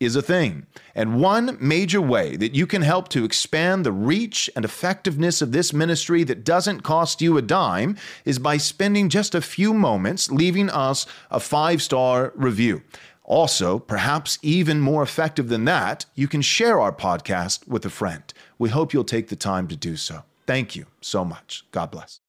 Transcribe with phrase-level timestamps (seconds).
[0.00, 0.66] is a thing.
[0.94, 5.52] And one major way that you can help to expand the reach and effectiveness of
[5.52, 10.30] this ministry that doesn't cost you a dime is by spending just a few moments
[10.30, 12.82] leaving us a five star review.
[13.24, 18.32] Also, perhaps even more effective than that, you can share our podcast with a friend.
[18.58, 20.22] We hope you'll take the time to do so.
[20.46, 21.66] Thank you so much.
[21.70, 22.20] God bless.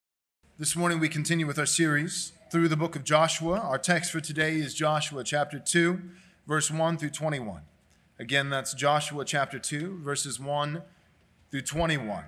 [0.58, 3.59] This morning we continue with our series through the book of Joshua.
[3.59, 6.02] Our text for today is Joshua chapter 2,
[6.49, 7.62] verse 1 through 21.
[8.17, 10.81] Again, that's Joshua chapter 2, verses 1
[11.52, 12.23] through 21.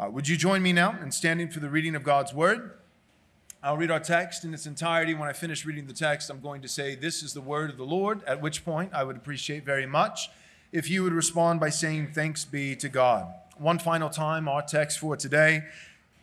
[0.00, 2.72] Uh, would you join me now in standing for the reading of God's word?
[3.62, 5.14] I'll read our text in its entirety.
[5.14, 7.76] When I finish reading the text, I'm going to say, This is the word of
[7.76, 10.28] the Lord, at which point I would appreciate very much
[10.72, 13.32] if you would respond by saying, Thanks be to God.
[13.56, 15.62] One final time, our text for today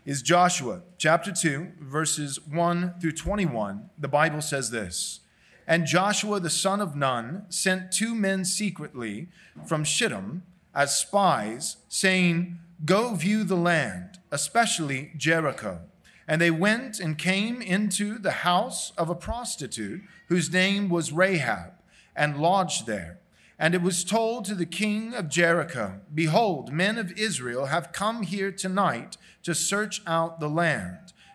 [0.06, 3.89] is Joshua chapter 2, verses 1 through 21.
[3.97, 5.22] The Bible says this
[5.70, 9.28] And Joshua the son of Nun sent two men secretly
[9.67, 10.42] from Shittim
[10.73, 15.81] as spies, saying, Go view the land, especially Jericho.
[16.28, 21.73] And they went and came into the house of a prostitute whose name was Rahab,
[22.16, 23.20] and lodged there.
[23.59, 28.23] And it was told to the king of Jericho, Behold, men of Israel have come
[28.23, 31.14] here tonight to search out the land.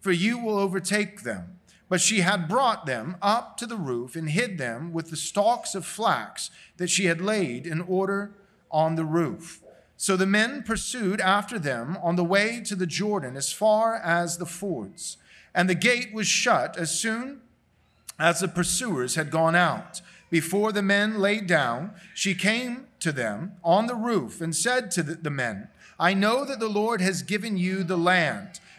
[0.00, 1.58] for you will overtake them.
[1.88, 5.74] But she had brought them up to the roof and hid them with the stalks
[5.74, 8.32] of flax that she had laid in order
[8.70, 9.60] on the roof.
[9.96, 14.38] So the men pursued after them on the way to the Jordan as far as
[14.38, 15.16] the fords.
[15.54, 17.40] And the gate was shut as soon
[18.18, 20.00] as the pursuers had gone out.
[20.30, 25.02] Before the men lay down, she came to them on the roof and said to
[25.02, 25.68] the men,
[25.98, 28.60] I know that the Lord has given you the land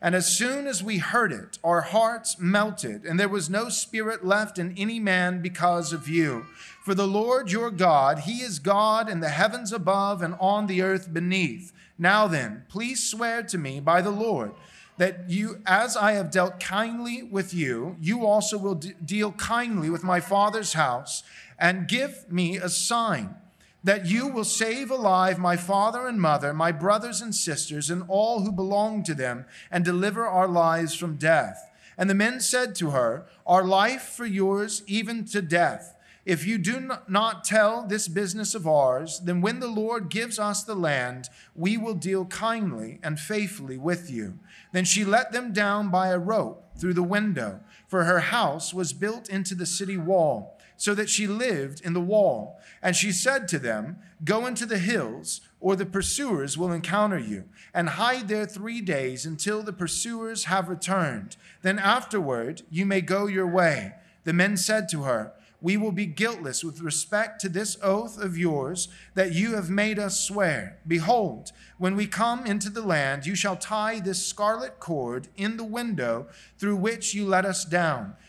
[0.00, 4.24] And as soon as we heard it, our hearts melted, and there was no spirit
[4.24, 6.46] left in any man because of you.
[6.84, 10.82] For the Lord your God, He is God in the heavens above and on the
[10.82, 11.72] earth beneath.
[11.98, 14.52] Now then, please swear to me by the Lord
[14.98, 19.90] that you, as I have dealt kindly with you, you also will de- deal kindly
[19.90, 21.22] with my father's house,
[21.58, 23.34] and give me a sign
[23.84, 28.40] that you will save alive my father and mother, my brothers and sisters, and all
[28.40, 31.70] who belong to them, and deliver our lives from death.
[31.96, 35.96] And the men said to her, Our life for yours, even to death.
[36.24, 40.62] If you do not tell this business of ours, then when the Lord gives us
[40.62, 44.38] the land, we will deal kindly and faithfully with you.
[44.72, 48.92] Then she let them down by a rope through the window, for her house was
[48.92, 52.58] built into the city wall so that she lived in the wall.
[52.80, 57.44] And she said to them, Go into the hills, or the pursuers will encounter you,
[57.74, 61.36] and hide there three days until the pursuers have returned.
[61.62, 63.94] Then afterward you may go your way.
[64.24, 68.38] The men said to her, we will be guiltless with respect to this oath of
[68.38, 70.78] yours that you have made us swear.
[70.86, 75.64] Behold, when we come into the land, you shall tie this scarlet cord in the
[75.64, 78.14] window through which you let us down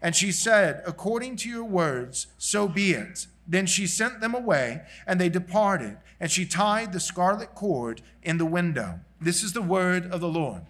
[0.00, 3.26] And she said, According to your words, so be it.
[3.46, 8.38] Then she sent them away, and they departed, and she tied the scarlet cord in
[8.38, 9.00] the window.
[9.20, 10.62] This is the word of the Lord.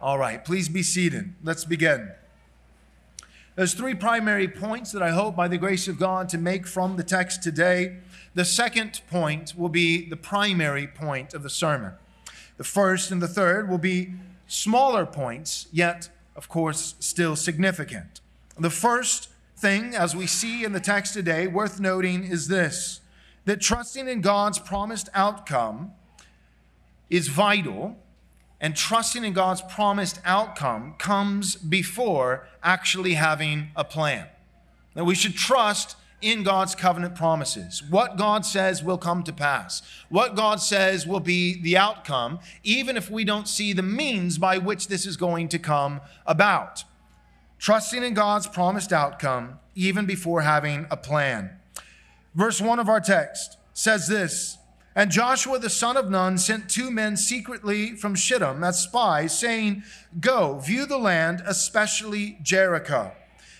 [0.00, 1.34] All right, please be seated.
[1.42, 2.12] Let's begin.
[3.56, 6.96] There's three primary points that I hope, by the grace of God, to make from
[6.96, 7.96] the text today.
[8.34, 11.94] The second point will be the primary point of the sermon.
[12.56, 14.12] The first and the third will be
[14.46, 16.08] smaller points, yet,
[16.38, 18.20] of course, still significant.
[18.56, 23.00] The first thing, as we see in the text today, worth noting is this
[23.44, 25.92] that trusting in God's promised outcome
[27.10, 27.96] is vital
[28.60, 34.28] and trusting in God's promised outcome comes before actually having a plan.
[34.94, 37.82] That we should trust in God's covenant promises.
[37.82, 39.82] What God says will come to pass.
[40.08, 44.58] What God says will be the outcome, even if we don't see the means by
[44.58, 46.84] which this is going to come about.
[47.58, 51.50] Trusting in God's promised outcome, even before having a plan.
[52.34, 54.58] Verse 1 of our text says this
[54.98, 59.84] and Joshua the son of Nun sent two men secretly from Shittim as spies, saying,
[60.18, 63.12] Go, view the land, especially Jericho.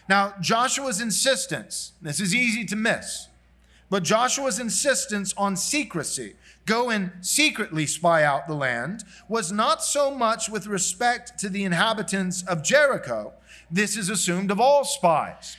[0.09, 3.29] Now, Joshua's insistence, this is easy to miss,
[3.91, 6.35] but Joshua's insistence on secrecy,
[6.67, 11.65] go and secretly spy out the land, was not so much with respect to the
[11.65, 13.33] inhabitants of Jericho.
[13.71, 15.57] This is assumed of all spies.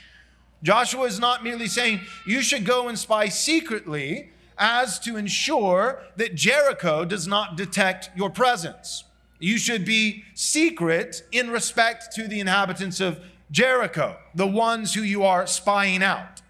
[0.62, 6.36] Joshua is not merely saying, You should go and spy secretly as to ensure that
[6.36, 9.06] Jericho does not detect your presence.
[9.40, 15.24] You should be secret in respect to the inhabitants of Jericho, the ones who you
[15.24, 16.42] are spying out.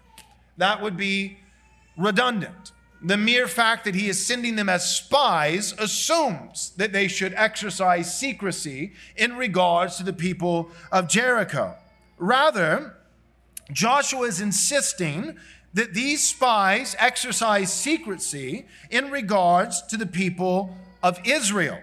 [0.56, 1.38] That would be
[1.96, 2.72] redundant.
[3.02, 8.14] The mere fact that he is sending them as spies assumes that they should exercise
[8.18, 11.76] secrecy in regards to the people of Jericho.
[12.18, 12.96] Rather,
[13.72, 15.38] Joshua is insisting
[15.72, 21.78] that these spies exercise secrecy in regards to the people of Israel.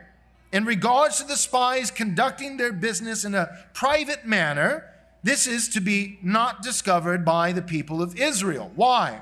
[0.52, 4.86] In regards to the spies conducting their business in a private manner,
[5.24, 8.72] this is to be not discovered by the people of Israel.
[8.76, 9.22] Why?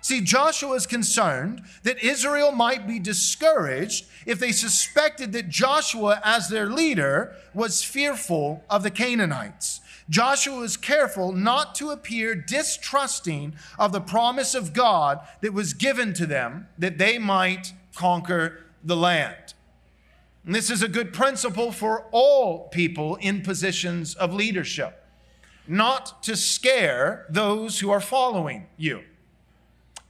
[0.00, 6.48] See, Joshua is concerned that Israel might be discouraged if they suspected that Joshua, as
[6.48, 9.80] their leader, was fearful of the Canaanites.
[10.08, 16.14] Joshua is careful not to appear distrusting of the promise of God that was given
[16.14, 19.54] to them that they might conquer the land.
[20.46, 25.04] And this is a good principle for all people in positions of leadership,
[25.68, 29.02] not to scare those who are following you.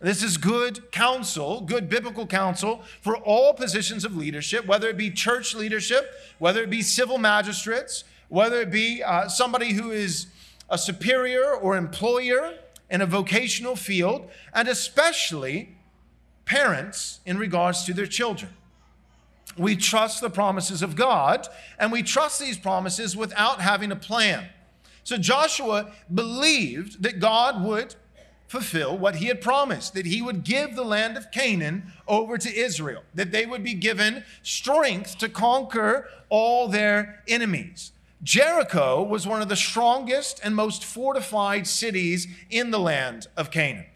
[0.01, 5.11] This is good counsel, good biblical counsel for all positions of leadership, whether it be
[5.11, 10.29] church leadership, whether it be civil magistrates, whether it be uh, somebody who is
[10.71, 12.55] a superior or employer
[12.89, 15.75] in a vocational field, and especially
[16.45, 18.53] parents in regards to their children.
[19.57, 24.49] We trust the promises of God, and we trust these promises without having a plan.
[25.09, 27.95] So Joshua believed that God would
[28.47, 32.55] fulfill what he had promised, that he would give the land of Canaan over to
[32.55, 37.93] Israel, that they would be given strength to conquer all their enemies.
[38.23, 43.87] Jericho was one of the strongest and most fortified cities in the land of Canaan.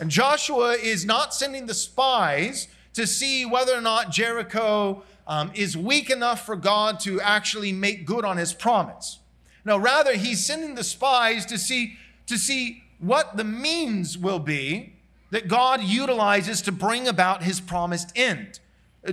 [0.00, 5.76] And Joshua is not sending the spies to see whether or not Jericho um, is
[5.76, 9.19] weak enough for God to actually make good on his promise.
[9.64, 14.94] No, rather, he's sending the spies to see, to see what the means will be
[15.30, 18.60] that God utilizes to bring about his promised end.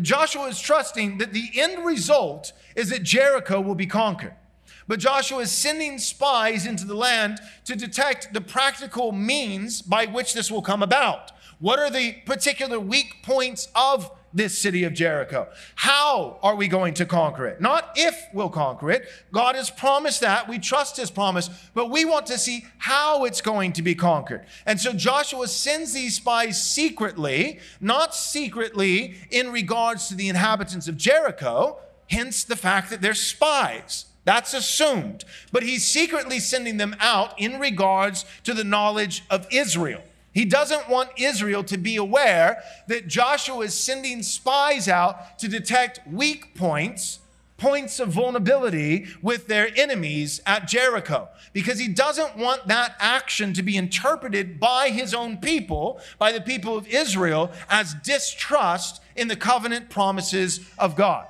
[0.02, 4.34] Joshua is trusting that the end result is that Jericho will be conquered.
[4.88, 10.34] But Joshua is sending spies into the land to detect the practical means by which
[10.34, 11.32] this will come about.
[11.60, 15.48] What are the particular weak points of this city of Jericho?
[15.76, 17.62] How are we going to conquer it?
[17.62, 19.08] Not if we'll conquer it.
[19.32, 20.48] God has promised that.
[20.48, 24.46] We trust his promise, but we want to see how it's going to be conquered.
[24.66, 30.98] And so Joshua sends these spies secretly, not secretly in regards to the inhabitants of
[30.98, 31.78] Jericho,
[32.10, 34.06] hence the fact that they're spies.
[34.26, 35.24] That's assumed.
[35.54, 40.04] But he's secretly sending them out in regards to the knowledge of Israel.
[40.38, 46.00] He doesn't want Israel to be aware that Joshua is sending spies out to detect
[46.08, 47.18] weak points,
[47.58, 53.64] points of vulnerability with their enemies at Jericho, because he doesn't want that action to
[53.64, 59.36] be interpreted by his own people, by the people of Israel, as distrust in the
[59.36, 61.26] covenant promises of God.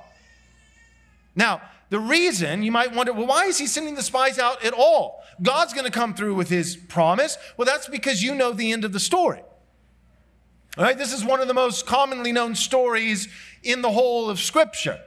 [1.34, 4.74] Now, the reason you might wonder, well, why is he sending the spies out at
[4.74, 5.22] all?
[5.40, 7.38] God's going to come through with his promise.
[7.56, 9.42] Well, that's because you know the end of the story.
[10.76, 13.28] All right, this is one of the most commonly known stories
[13.62, 15.00] in the whole of Scripture.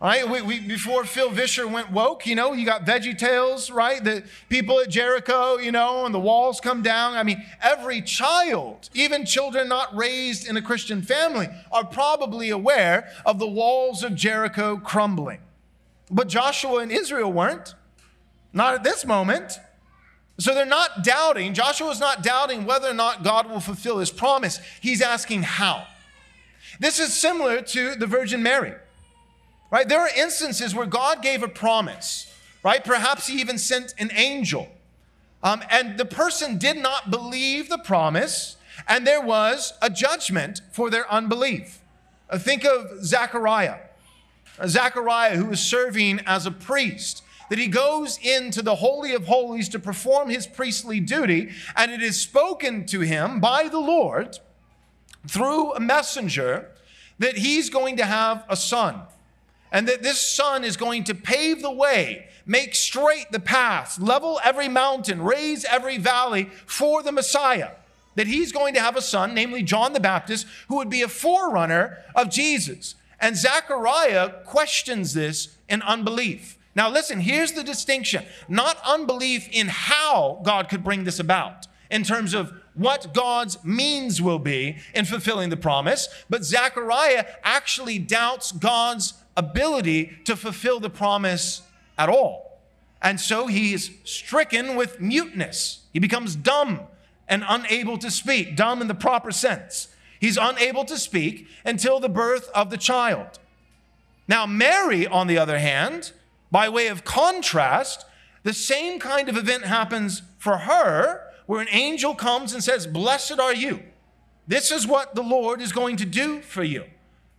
[0.00, 0.28] Right?
[0.28, 4.02] We, we, before Phil Vischer went woke, you know, you got Veggie Tales, right?
[4.02, 7.14] The people at Jericho, you know, and the walls come down.
[7.14, 13.12] I mean, every child, even children not raised in a Christian family, are probably aware
[13.24, 15.38] of the walls of Jericho crumbling.
[16.12, 17.74] But Joshua and Israel weren't,
[18.52, 19.58] not at this moment.
[20.38, 24.60] So they're not doubting, Joshua's not doubting whether or not God will fulfill his promise.
[24.80, 25.86] He's asking how.
[26.80, 28.74] This is similar to the Virgin Mary.
[29.70, 29.88] Right?
[29.88, 32.30] There are instances where God gave a promise,
[32.62, 32.84] right?
[32.84, 34.68] Perhaps he even sent an angel.
[35.42, 40.90] Um, and the person did not believe the promise, and there was a judgment for
[40.90, 41.80] their unbelief.
[42.28, 43.78] Uh, think of Zechariah.
[44.58, 49.26] Uh, Zechariah, who was serving as a priest, that he goes into the Holy of
[49.26, 54.38] Holies to perform his priestly duty, and it is spoken to him by the Lord
[55.26, 56.70] through a messenger
[57.18, 59.02] that he's going to have a son
[59.72, 64.38] and that this son is going to pave the way, make straight the paths, level
[64.44, 67.70] every mountain, raise every valley for the Messiah.
[68.14, 71.08] That he's going to have a son, namely John the Baptist, who would be a
[71.08, 72.94] forerunner of Jesus.
[73.22, 76.58] And Zechariah questions this in unbelief.
[76.74, 82.02] Now, listen, here's the distinction not unbelief in how God could bring this about, in
[82.02, 88.50] terms of what God's means will be in fulfilling the promise, but Zechariah actually doubts
[88.50, 91.62] God's ability to fulfill the promise
[91.96, 92.60] at all.
[93.00, 95.82] And so he is stricken with muteness.
[95.92, 96.80] He becomes dumb
[97.28, 99.88] and unable to speak, dumb in the proper sense.
[100.22, 103.40] He's unable to speak until the birth of the child.
[104.28, 106.12] Now, Mary, on the other hand,
[106.52, 108.06] by way of contrast,
[108.44, 113.40] the same kind of event happens for her, where an angel comes and says, Blessed
[113.40, 113.82] are you.
[114.46, 116.84] This is what the Lord is going to do for you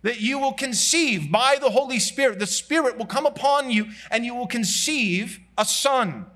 [0.02, 2.38] that you will conceive by the Holy Spirit.
[2.38, 6.26] The Spirit will come upon you and you will conceive a son.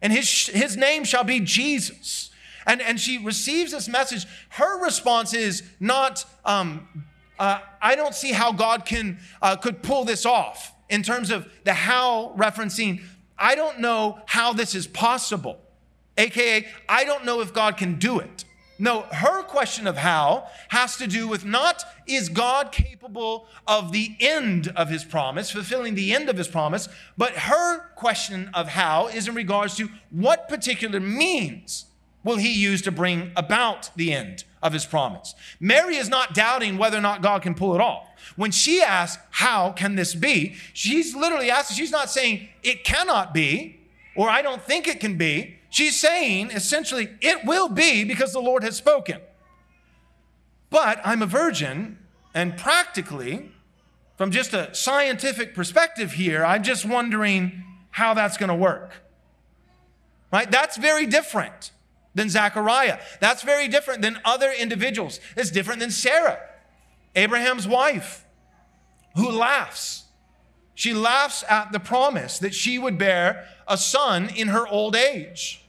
[0.00, 2.29] And his, his name shall be Jesus.
[2.66, 4.26] And, and she receives this message.
[4.50, 7.04] Her response is not, um,
[7.38, 11.50] uh, I don't see how God can, uh, could pull this off in terms of
[11.64, 13.02] the how referencing,
[13.38, 15.58] I don't know how this is possible.
[16.18, 18.44] AKA, I don't know if God can do it.
[18.78, 24.16] No, her question of how has to do with not is God capable of the
[24.20, 26.88] end of his promise, fulfilling the end of his promise,
[27.18, 31.89] but her question of how is in regards to what particular means
[32.22, 35.34] will he use to bring about the end of his promise.
[35.58, 38.06] Mary is not doubting whether or not God can pull it off.
[38.36, 40.54] When she asks, How can this be?
[40.72, 43.80] She's literally asking, she's not saying it cannot be,
[44.14, 45.56] or I don't think it can be.
[45.70, 49.20] She's saying essentially, it will be because the Lord has spoken.
[50.68, 51.98] But I'm a virgin,
[52.34, 53.50] and practically,
[54.16, 58.92] from just a scientific perspective here, I'm just wondering how that's going to work.
[60.32, 60.48] Right?
[60.50, 61.72] That's very different
[62.14, 62.98] than Zechariah.
[63.20, 65.20] That's very different than other individuals.
[65.36, 66.38] It's different than Sarah,
[67.14, 68.24] Abraham's wife,
[69.16, 70.04] who laughs.
[70.74, 75.62] She laughs at the promise that she would bear a son in her old age.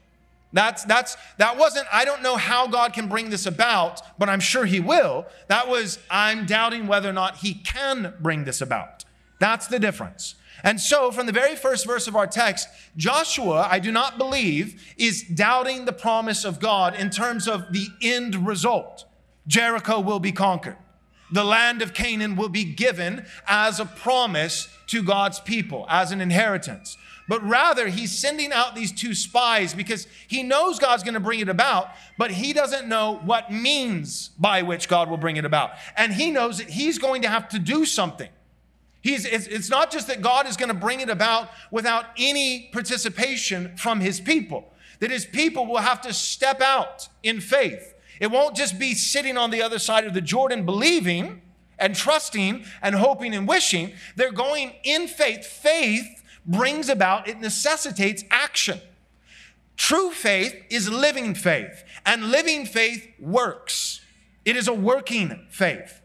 [0.53, 4.39] That's, that's, that wasn't, I don't know how God can bring this about, but I'm
[4.39, 5.25] sure He will.
[5.47, 9.05] That was, I'm doubting whether or not He can bring this about.
[9.41, 10.35] That's the difference.
[10.63, 14.93] And so, from the very first verse of our text, Joshua, I do not believe,
[14.97, 19.05] is doubting the promise of God in terms of the end result.
[19.47, 20.77] Jericho will be conquered.
[21.31, 26.21] The land of Canaan will be given as a promise to God's people, as an
[26.21, 26.95] inheritance
[27.31, 31.39] but rather he's sending out these two spies because he knows God's going to bring
[31.39, 35.71] it about, but he doesn't know what means by which God will bring it about.
[35.95, 38.27] And he knows that he's going to have to do something.
[39.01, 42.69] He's, it's, it's not just that God is going to bring it about without any
[42.71, 47.95] participation from his people, that his people will have to step out in faith.
[48.19, 51.41] It won't just be sitting on the other side of the Jordan believing
[51.79, 53.93] and trusting and hoping and wishing.
[54.15, 55.45] They're going in faith.
[55.45, 58.79] Faith brings about, it necessitates action.
[59.77, 64.01] True faith is living faith, and living faith works.
[64.45, 66.00] It is a working faith.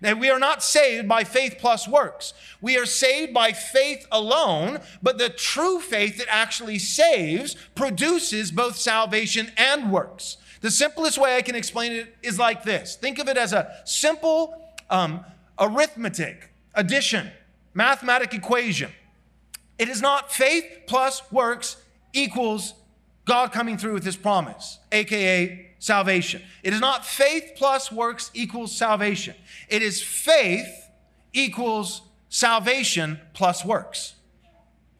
[0.00, 2.32] Now, we are not saved by faith plus works.
[2.60, 8.76] We are saved by faith alone, but the true faith that actually saves produces both
[8.76, 10.36] salvation and works.
[10.60, 13.74] The simplest way I can explain it is like this think of it as a
[13.84, 15.24] simple um,
[15.58, 17.30] arithmetic, addition,
[17.74, 18.90] mathematic equation.
[19.78, 21.76] It is not faith plus works
[22.12, 22.74] equals
[23.24, 26.42] God coming through with his promise, aka salvation.
[26.62, 29.34] It is not faith plus works equals salvation.
[29.68, 30.88] It is faith
[31.32, 34.14] equals salvation plus works.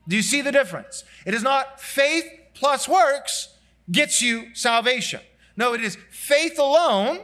[0.06, 1.04] Do you see the difference?
[1.26, 3.54] It is not faith plus works
[3.90, 5.20] gets you salvation.
[5.56, 7.20] No, it is faith alone,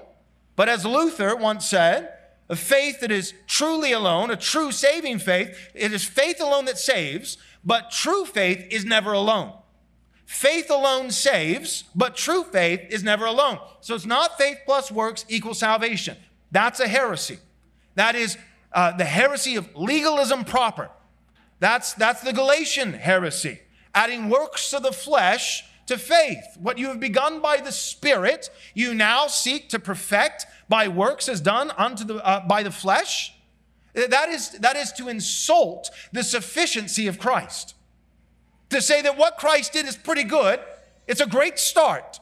[0.56, 2.10] but as Luther once said,
[2.48, 6.78] a faith that is truly alone, a true saving faith, it is faith alone that
[6.78, 9.52] saves, but true faith is never alone.
[10.26, 13.58] Faith alone saves, but true faith is never alone.
[13.80, 16.16] So it's not faith plus works equals salvation.
[16.50, 17.38] That's a heresy.
[17.94, 18.38] That is
[18.72, 20.90] uh, the heresy of legalism proper.
[21.60, 23.60] That's, that's the Galatian heresy,
[23.94, 26.44] adding works of the flesh to faith.
[26.58, 31.40] What you have begun by the Spirit, you now seek to perfect by works as
[31.40, 33.34] done unto the, uh, by the flesh.
[33.92, 37.74] That is, that is to insult the sufficiency of Christ.
[38.74, 40.58] To say that what Christ did is pretty good,
[41.06, 42.18] it's a great start,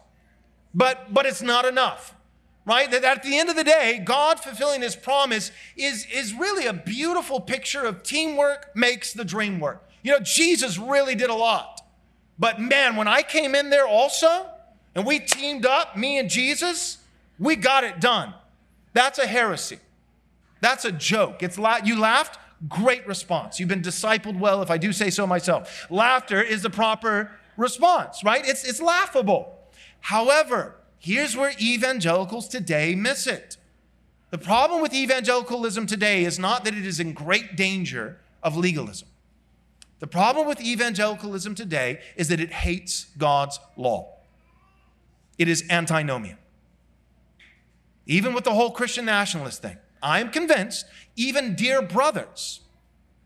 [0.75, 2.15] but, but it's not enough
[2.65, 2.91] right?
[2.91, 6.73] That at the end of the day, God fulfilling his promise is, is really a
[6.73, 9.89] beautiful picture of teamwork makes the dream work.
[10.03, 11.81] You know, Jesus really did a lot.
[12.39, 14.47] But man, when I came in there also,
[14.95, 16.99] and we teamed up, me and Jesus,
[17.39, 18.35] we got it done.
[18.93, 19.79] That's a heresy.
[20.61, 21.43] That's a joke.
[21.43, 22.39] It's la- you laughed,
[22.69, 23.59] great response.
[23.59, 25.87] You've been discipled well, if I do say so myself.
[25.91, 28.47] Laughter is the proper response, right?
[28.47, 29.59] It's, it's laughable.
[30.01, 33.57] However, here's where evangelicals today miss it.
[34.31, 39.09] The problem with evangelicalism today is not that it is in great danger of legalism.
[39.99, 44.15] The problem with evangelicalism today is that it hates God's law.
[45.39, 46.39] It is antinomian.
[48.07, 52.61] Even with the whole Christian nationalist thing, I am convinced, even dear brothers,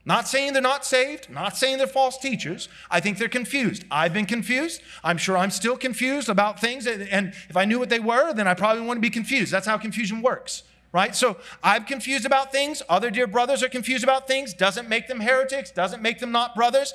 [0.04, 2.68] not saying they're not saved, not saying they're false teachers.
[2.90, 3.84] I think they're confused.
[3.90, 4.80] I've been confused.
[5.02, 6.86] I'm sure I'm still confused about things.
[6.86, 9.52] And if I knew what they were, then I probably wouldn't be confused.
[9.52, 10.62] That's how confusion works
[10.96, 11.14] right?
[11.14, 12.82] So I'm confused about things.
[12.88, 14.54] Other dear brothers are confused about things.
[14.54, 16.94] Doesn't make them heretics, doesn't make them not brothers.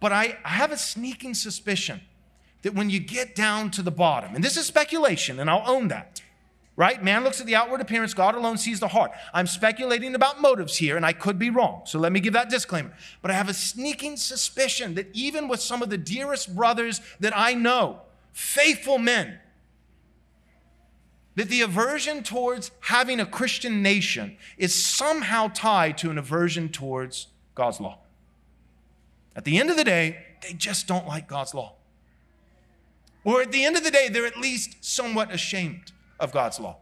[0.00, 2.00] But I, I have a sneaking suspicion
[2.62, 5.86] that when you get down to the bottom, and this is speculation, and I'll own
[5.88, 6.20] that,
[6.78, 7.02] right?
[7.02, 9.10] Man looks at the outward appearance, God alone sees the heart.
[9.34, 11.82] I'm speculating about motives here, and I could be wrong.
[11.86, 12.92] So let me give that disclaimer.
[13.20, 17.36] But I have a sneaking suspicion that even with some of the dearest brothers that
[17.36, 19.40] I know, faithful men,
[21.34, 27.26] that the aversion towards having a Christian nation is somehow tied to an aversion towards
[27.56, 27.98] God's law.
[29.34, 31.74] At the end of the day, they just don't like God's law.
[33.24, 36.78] Or at the end of the day, they're at least somewhat ashamed of God's law.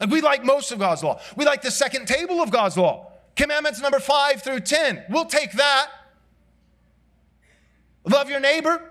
[0.00, 1.20] Like we like most of God's law.
[1.36, 3.12] We like the second table of God's law.
[3.36, 5.04] Commandments number five through 10.
[5.10, 5.90] We'll take that.
[8.04, 8.82] Love your neighbor.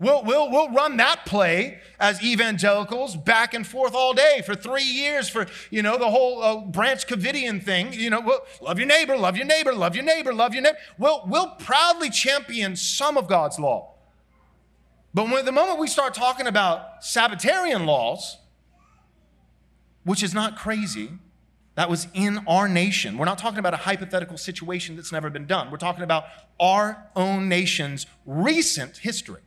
[0.00, 4.82] We'll, we'll, we'll run that play as evangelicals back and forth all day for three
[4.82, 7.92] years for, you know, the whole uh, Branch Covidian thing.
[7.92, 10.76] You know, we'll, love your neighbor, love your neighbor, love your neighbor, love your neighbor.
[10.98, 13.93] We'll, we'll proudly champion some of God's law.
[15.14, 18.38] But when the moment we start talking about Sabbatarian laws,
[20.02, 21.12] which is not crazy,
[21.76, 23.16] that was in our nation.
[23.16, 25.70] We're not talking about a hypothetical situation that's never been done.
[25.70, 26.24] We're talking about
[26.60, 29.40] our own nation's recent history.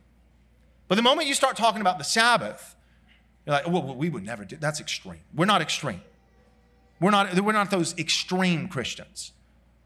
[0.88, 2.74] But the moment you start talking about the Sabbath,
[3.46, 5.20] you're like, well, we would never do that's extreme.
[5.34, 6.02] We're not extreme.
[7.00, 9.32] We're not, we're not those extreme Christians.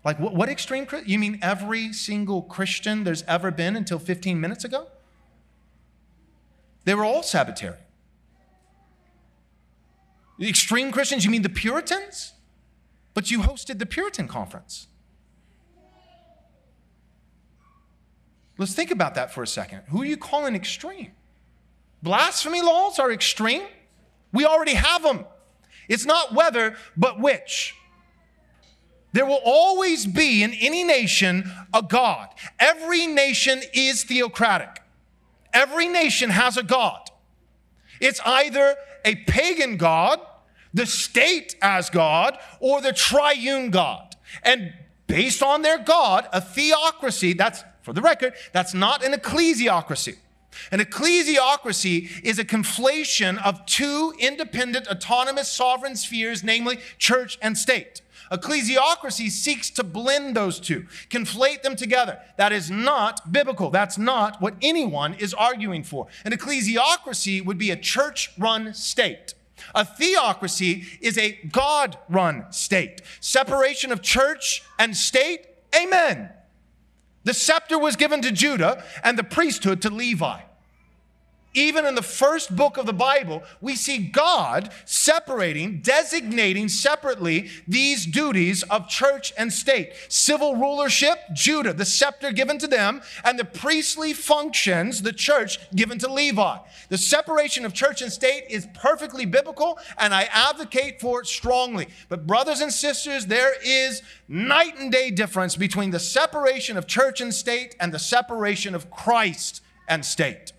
[0.05, 0.87] Like, what, what extreme?
[1.05, 4.89] You mean every single Christian there's ever been until 15 minutes ago?
[6.85, 7.79] They were all Sabbatarian.
[10.39, 12.33] The extreme Christians, you mean the Puritans?
[13.15, 14.89] But you hosted the Puritan conference.
[18.59, 19.83] Let's think about that for a second.
[19.89, 21.13] Who are you calling extreme?
[22.03, 23.63] Blasphemy laws are extreme.
[24.33, 25.25] We already have them.
[25.89, 27.75] It's not whether, but which.
[29.13, 32.29] There will always be in any nation a God.
[32.59, 34.82] Every nation is theocratic.
[35.53, 37.11] Every nation has a God.
[38.01, 40.21] It's either a pagan God,
[40.75, 44.17] the state as God, or the triune God.
[44.43, 44.73] And
[45.07, 50.17] based on their God, a theocracy, that's for the record, that's not an ecclesiocracy.
[50.71, 58.03] An ecclesiocracy is a conflation of two independent, autonomous, sovereign spheres, namely church and state.
[58.33, 62.19] Ecclesiocracy seeks to blend those two, conflate them together.
[62.39, 63.71] That is not biblical.
[63.71, 66.07] That's not what anyone is arguing for.
[66.25, 69.35] An ecclesiocracy would be a church run state.
[69.75, 73.03] A theocracy is a God run state.
[73.21, 76.31] Separation of church and state, amen.
[77.25, 80.41] The scepter was given to Judah and the priesthood to Levi.
[81.55, 88.07] Even in the first book of the Bible, we see God separating, designating separately these
[88.07, 89.93] duties of church and state.
[90.09, 95.99] Civil rulership, Judah, the scepter given to them, and the priestly functions, the church, given
[95.99, 96.59] to Levi.
[96.89, 101.89] The separation of church and state is perfectly biblical, and I advocate for it strongly.
[102.09, 107.21] But, brothers and sisters, there is night and day difference between the separation of church
[107.21, 110.53] and state and the separation of Christ and state.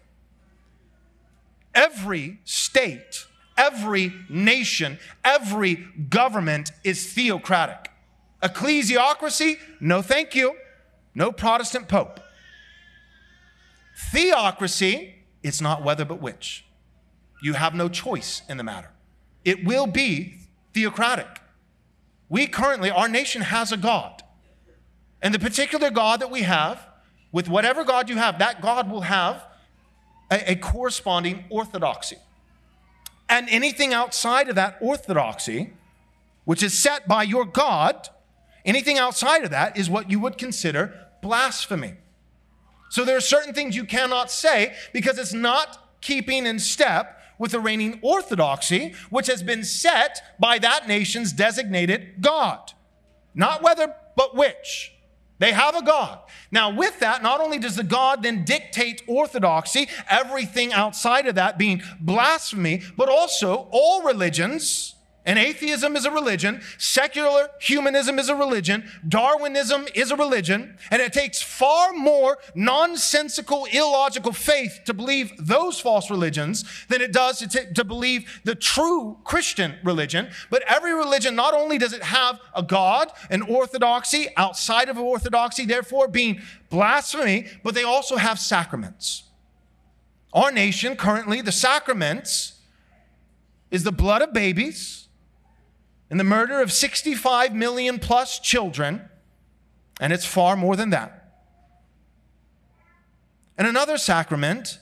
[1.76, 3.26] Every state,
[3.58, 7.92] every nation, every government is theocratic.
[8.42, 10.56] Ecclesiocracy, no thank you.
[11.16, 12.20] No Protestant pope.
[14.12, 16.66] Theocracy, it's not whether but which.
[17.42, 18.90] You have no choice in the matter.
[19.46, 20.40] It will be
[20.74, 21.42] theocratic.
[22.30, 24.24] We currently, our nation has a God.
[25.22, 26.88] And the particular God that we have,
[27.32, 29.46] with whatever God you have, that God will have
[30.32, 32.18] a, a corresponding orthodoxy.
[33.30, 35.74] And anything outside of that orthodoxy,
[36.46, 38.10] which is set by your God,
[38.66, 41.94] anything outside of that is what you would consider blasphemy.
[42.90, 47.52] So there are certain things you cannot say because it's not keeping in step with
[47.52, 52.74] the reigning orthodoxy, which has been set by that nation's designated God.
[53.34, 54.94] Not whether, but which.
[55.44, 56.20] They have a God.
[56.52, 61.58] Now, with that, not only does the God then dictate orthodoxy, everything outside of that
[61.58, 64.93] being blasphemy, but also all religions
[65.26, 71.02] and atheism is a religion, secular humanism is a religion, Darwinism is a religion, and
[71.02, 77.40] it takes far more nonsensical, illogical faith to believe those false religions than it does
[77.40, 80.30] to, t- to believe the true Christian religion.
[80.50, 85.66] But every religion, not only does it have a God, an orthodoxy outside of orthodoxy,
[85.66, 89.24] therefore being blasphemy, but they also have sacraments.
[90.34, 92.60] Our nation currently, the sacraments
[93.72, 95.03] is the blood of babies
[96.13, 99.10] in the murder of 65 million plus children,
[99.99, 101.41] and it's far more than that.
[103.58, 104.78] And another sacrament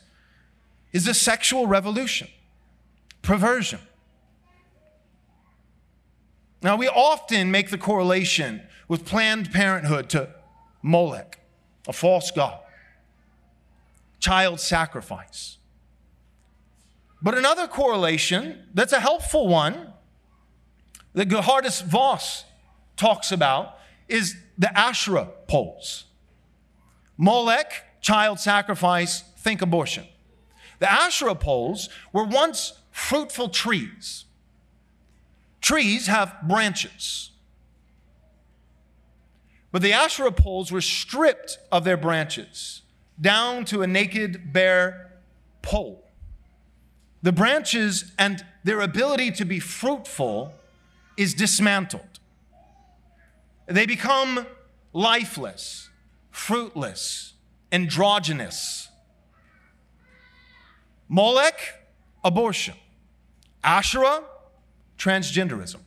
[0.91, 2.27] is the sexual revolution,
[3.21, 3.79] perversion.
[6.61, 10.35] Now, we often make the correlation with Planned Parenthood to
[10.81, 11.39] Molech,
[11.87, 12.59] a false god,
[14.19, 15.59] child sacrifice.
[17.21, 19.90] But another correlation that's a helpful one
[21.13, 22.45] that Geerhardus Vos
[22.95, 26.05] talks about is the Asherah poles.
[27.17, 30.05] Molech, child sacrifice, think abortion.
[30.79, 34.25] The Asherah poles were once fruitful trees.
[35.61, 37.31] Trees have branches.
[39.71, 42.81] But the Asherah poles were stripped of their branches
[43.19, 45.11] down to a naked, bare
[45.61, 46.03] pole.
[47.21, 50.55] The branches and their ability to be fruitful
[51.17, 52.19] is dismantled.
[53.67, 54.45] They become
[54.93, 55.89] lifeless,
[56.31, 57.33] fruitless,
[57.71, 58.89] androgynous.
[61.07, 61.59] Molech,
[62.23, 62.75] abortion.
[63.63, 64.23] Asherah,
[64.97, 65.79] transgenderism.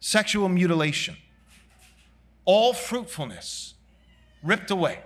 [0.00, 1.16] Sexual mutilation.
[2.44, 3.74] All fruitfulness
[4.42, 4.98] ripped away.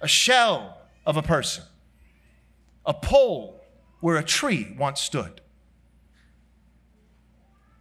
[0.00, 1.64] A shell of a person.
[2.86, 3.60] A pole
[4.00, 5.40] where a tree once stood.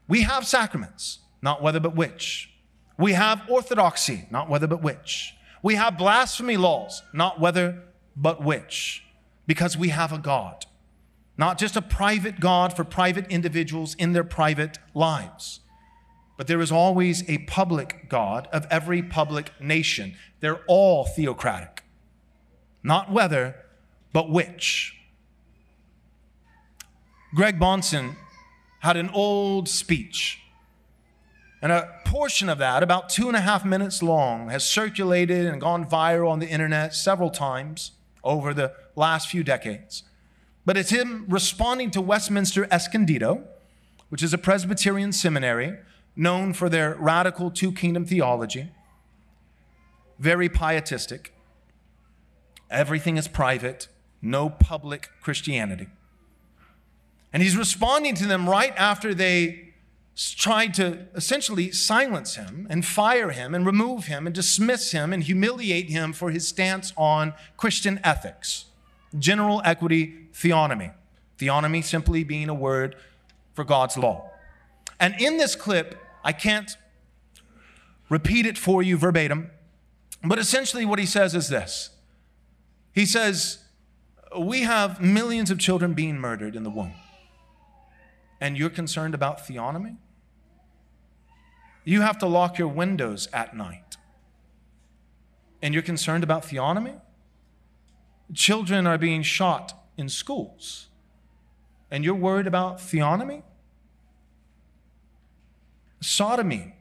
[0.07, 2.51] We have sacraments, not whether but which.
[2.97, 5.33] We have orthodoxy, not whether but which.
[5.61, 7.83] We have blasphemy laws, not whether
[8.15, 9.03] but which,
[9.47, 10.65] because we have a God,
[11.37, 15.61] not just a private God for private individuals in their private lives,
[16.37, 20.15] but there is always a public God of every public nation.
[20.41, 21.83] They're all theocratic,
[22.83, 23.55] not whether
[24.11, 24.97] but which.
[27.33, 28.15] Greg Bahnsen
[28.83, 30.41] had an old speech.
[31.61, 35.61] And a portion of that, about two and a half minutes long, has circulated and
[35.61, 37.93] gone viral on the internet several times
[38.25, 40.03] over the last few decades.
[40.65, 43.45] But it's him responding to Westminster Escondido,
[44.09, 45.77] which is a Presbyterian seminary
[46.17, 48.69] known for their radical two kingdom theology,
[50.19, 51.33] very pietistic.
[52.69, 53.87] Everything is private,
[54.21, 55.87] no public Christianity.
[57.33, 59.73] And he's responding to them right after they
[60.15, 65.23] tried to essentially silence him and fire him and remove him and dismiss him and
[65.23, 68.65] humiliate him for his stance on Christian ethics,
[69.17, 70.93] general equity theonomy.
[71.39, 72.95] Theonomy simply being a word
[73.53, 74.29] for God's law.
[74.99, 76.77] And in this clip, I can't
[78.09, 79.49] repeat it for you verbatim,
[80.23, 81.89] but essentially what he says is this
[82.93, 83.59] He says,
[84.37, 86.93] we have millions of children being murdered in the womb.
[88.43, 89.95] And you're concerned about theonomy?
[91.85, 93.95] You have to lock your windows at night.
[95.61, 96.99] And you're concerned about theonomy?
[98.33, 100.89] Children are being shot in schools.
[101.89, 103.43] And you're worried about theonomy?
[106.01, 106.75] Sodomy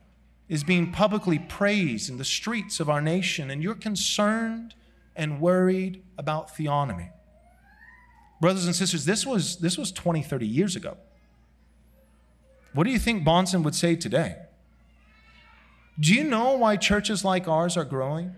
[0.48, 4.74] is being publicly praised in the streets of our nation, and you're concerned
[5.14, 7.12] and worried about theonomy.
[8.40, 10.96] Brothers and sisters, this was, this was 20, 30 years ago.
[12.74, 14.36] What do you think Bahnsen would say today?
[16.00, 18.34] Do you know why churches like ours are growing?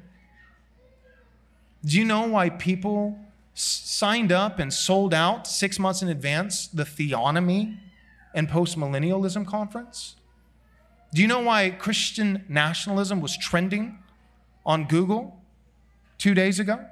[1.85, 3.18] Do you know why people
[3.55, 7.79] signed up and sold out six months in advance the Theonomy
[8.35, 10.16] and Postmillennialism Conference?
[11.12, 13.99] Do you know why Christian nationalism was trending
[14.66, 15.40] on Google
[16.18, 16.85] two days ago?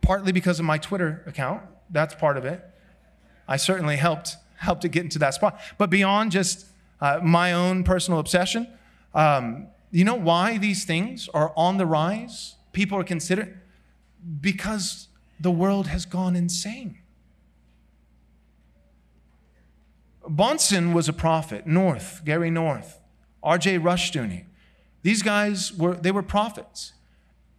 [0.00, 1.62] Partly because of my Twitter account.
[1.90, 2.64] That's part of it.
[3.46, 5.60] I certainly helped helped it get into that spot.
[5.78, 6.66] But beyond just
[7.00, 8.68] uh, my own personal obsession,
[9.14, 12.56] um, you know why these things are on the rise?
[12.72, 13.54] People are considering
[14.40, 15.08] because
[15.40, 16.98] the world has gone insane.
[20.28, 23.00] Bahnsen was a prophet, North, Gary North,
[23.42, 23.78] R.J.
[23.78, 24.44] Rushdoony.
[25.02, 26.92] These guys were, they were prophets.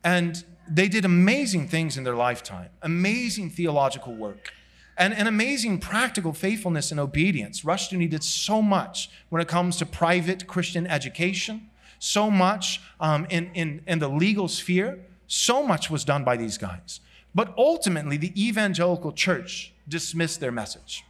[0.04, 4.54] And they did amazing things in their lifetime, amazing theological work,
[5.00, 7.62] and an amazing practical faithfulness and obedience.
[7.62, 13.50] Rushdoony did so much when it comes to private Christian education, so much um, in,
[13.54, 15.00] in, in the legal sphere.
[15.26, 17.00] So much was done by these guys.
[17.34, 21.06] But ultimately, the evangelical church dismissed their message.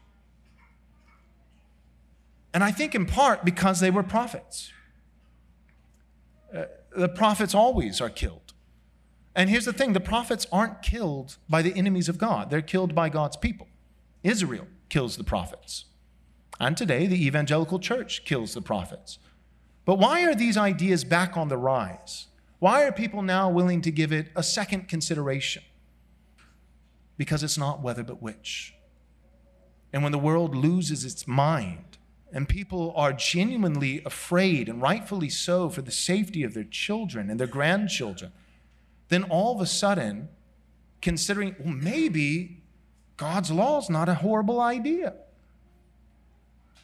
[2.54, 4.72] And I think in part because they were prophets.
[6.56, 8.54] Uh, the prophets always are killed.
[9.34, 12.94] And here's the thing the prophets aren't killed by the enemies of God, they're killed
[12.94, 13.69] by God's people.
[14.24, 15.86] Israel kills the prophets.
[16.60, 19.20] And today, the evangelical church kills the prophets.
[19.86, 22.28] But why are these ideas back on the rise?
[22.60, 25.64] Why are people now willing to give it a second consideration?
[27.18, 28.74] Because it's not whether but which.
[29.94, 31.98] And when the world loses its mind,
[32.32, 37.40] and people are genuinely afraid, and rightfully so, for the safety of their children and
[37.40, 38.32] their grandchildren,
[39.08, 40.30] then all of a sudden,
[41.02, 42.59] considering, well, maybe
[43.20, 45.14] God's law is not a horrible idea.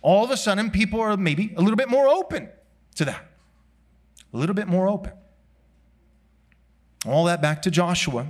[0.02, 2.50] All of a sudden, people are maybe a little bit more open
[2.95, 3.26] to that.
[4.34, 5.13] A little bit more open.
[7.08, 8.28] All that back to Joshua.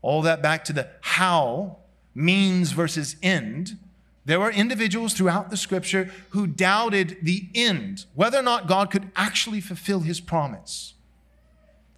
[0.00, 1.76] All that back to the how,
[2.14, 3.78] means versus end
[4.24, 9.10] there were individuals throughout the scripture who doubted the end, whether or not God could
[9.16, 10.92] actually fulfill his promise.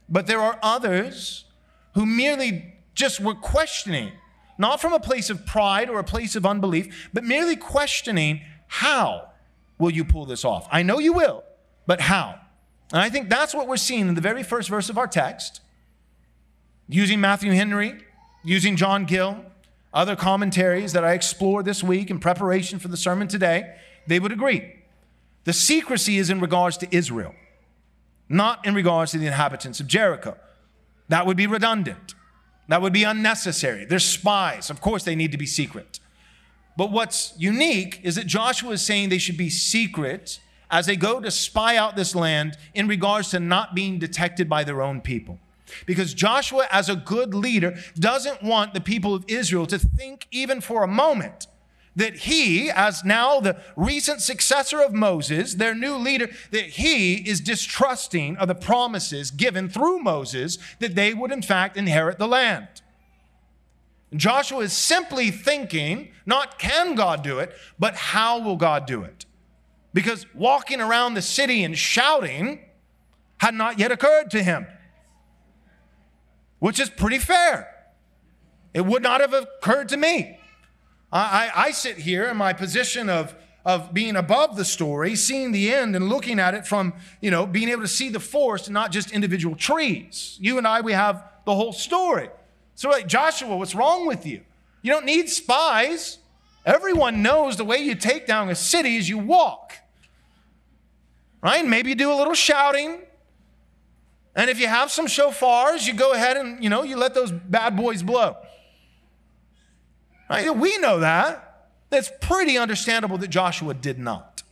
[0.09, 1.45] But there are others
[1.95, 4.13] who merely just were questioning,
[4.59, 9.31] not from a place of pride or a place of unbelief, but merely questioning how
[9.79, 10.69] will you pull this off?
[10.71, 11.43] I know you will,
[11.87, 12.39] but how?
[12.93, 15.61] And I think that's what we're seeing in the very first verse of our text,
[16.89, 17.95] using Matthew Henry,
[18.45, 19.45] using John Gill,
[19.93, 23.75] other commentaries that I explored this week in preparation for the sermon today,
[24.07, 24.75] they would agree.
[25.45, 27.35] The secrecy is in regards to Israel,
[28.29, 30.37] not in regards to the inhabitants of Jericho.
[31.09, 32.15] That would be redundant.
[32.71, 33.85] That would be unnecessary.
[33.85, 34.71] They're spies.
[34.71, 35.99] Of course, they need to be secret.
[36.77, 40.39] But what's unique is that Joshua is saying they should be secret
[40.71, 44.63] as they go to spy out this land in regards to not being detected by
[44.63, 45.41] their own people.
[45.85, 50.61] Because Joshua, as a good leader, doesn't want the people of Israel to think even
[50.61, 51.49] for a moment
[51.97, 57.41] that he, as now the recent successor of Moses, their new leader, that he is
[57.41, 62.69] distrusting of the promises given through Moses that they would in fact inherit the land.
[64.15, 69.27] Joshua is simply thinking, not can God do it, but how will God do it?
[69.93, 72.61] Because walking around the city and shouting
[73.39, 74.67] had not yet occurred to him
[76.61, 77.69] which is pretty fair.
[78.73, 80.39] It would not have occurred to me.
[81.13, 85.73] I, I, sit here in my position of, of being above the story, seeing the
[85.73, 88.75] end and looking at it from, you know, being able to see the forest and
[88.75, 90.39] not just individual trees.
[90.41, 92.29] You and I, we have the whole story.
[92.77, 94.43] So, like, Joshua, what's wrong with you?
[94.83, 96.19] You don't need spies.
[96.65, 99.75] Everyone knows the way you take down a city is you walk.
[101.43, 101.67] Right?
[101.67, 103.01] Maybe you do a little shouting,
[104.37, 107.33] and if you have some shofars, you go ahead and, you know, you let those
[107.33, 108.37] bad boys blow.
[110.31, 110.57] Right?
[110.57, 111.67] We know that.
[111.91, 114.45] It's pretty understandable that Joshua did not.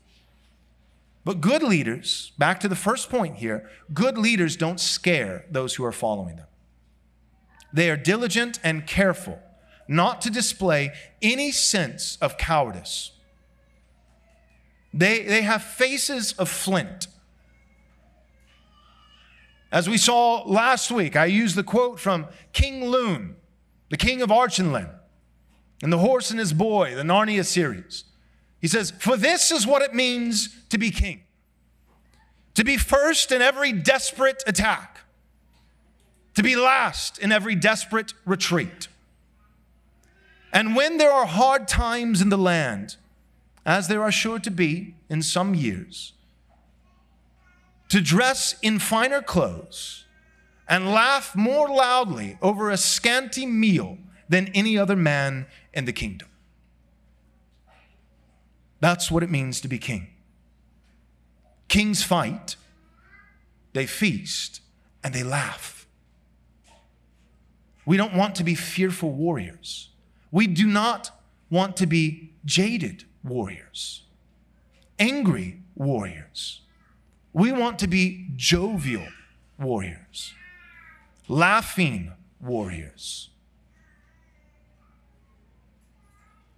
[1.24, 5.84] But good leaders, back to the first point here, good leaders don't scare those who
[5.84, 6.46] are following them.
[7.72, 9.38] They are diligent and careful
[9.86, 13.12] not to display any sense of cowardice.
[14.92, 17.06] They, they have faces of flint.
[19.70, 23.36] As we saw last week, I used the quote from King Lune,
[23.90, 24.97] the king of Archenland,
[25.82, 28.04] and the horse and his boy, the Narnia series.
[28.60, 31.22] He says, For this is what it means to be king
[32.58, 35.02] to be first in every desperate attack,
[36.34, 38.88] to be last in every desperate retreat.
[40.52, 42.96] And when there are hard times in the land,
[43.64, 46.14] as there are sure to be in some years,
[47.90, 50.04] to dress in finer clothes
[50.68, 56.28] and laugh more loudly over a scanty meal than any other man in the kingdom.
[58.80, 60.08] That's what it means to be king.
[61.68, 62.56] Kings fight,
[63.72, 64.60] they feast,
[65.02, 65.86] and they laugh.
[67.84, 69.90] We don't want to be fearful warriors.
[70.30, 71.10] We do not
[71.50, 74.02] want to be jaded warriors,
[74.98, 76.60] angry warriors.
[77.32, 79.06] We want to be jovial
[79.58, 80.34] warriors,
[81.28, 83.30] laughing warriors.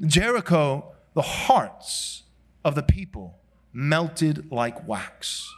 [0.00, 2.22] Jericho, the hearts
[2.64, 3.38] of the people
[3.72, 5.52] melted like wax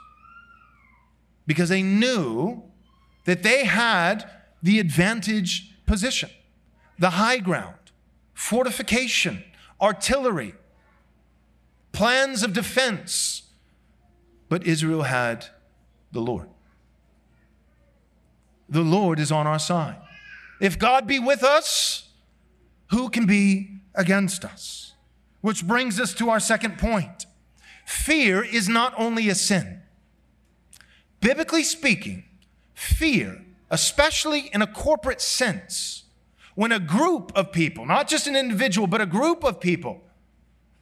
[1.46, 2.62] because they knew
[3.24, 4.28] that they had
[4.62, 6.30] the advantage position,
[6.98, 7.74] the high ground,
[8.34, 9.42] fortification,
[9.80, 10.54] artillery,
[11.92, 13.42] plans of defense.
[14.48, 15.46] But Israel had
[16.12, 16.48] the Lord.
[18.68, 19.96] The Lord is on our side.
[20.60, 22.08] If God be with us,
[22.90, 24.92] who can be against us?
[25.40, 27.26] Which brings us to our second point.
[27.84, 29.82] Fear is not only a sin.
[31.20, 32.24] Biblically speaking,
[32.74, 36.04] fear, especially in a corporate sense,
[36.54, 40.02] when a group of people, not just an individual, but a group of people,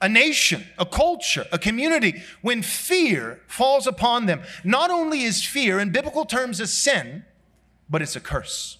[0.01, 5.79] a nation, a culture, a community, when fear falls upon them, not only is fear
[5.79, 7.25] in biblical terms a sin,
[7.89, 8.79] but it's a curse.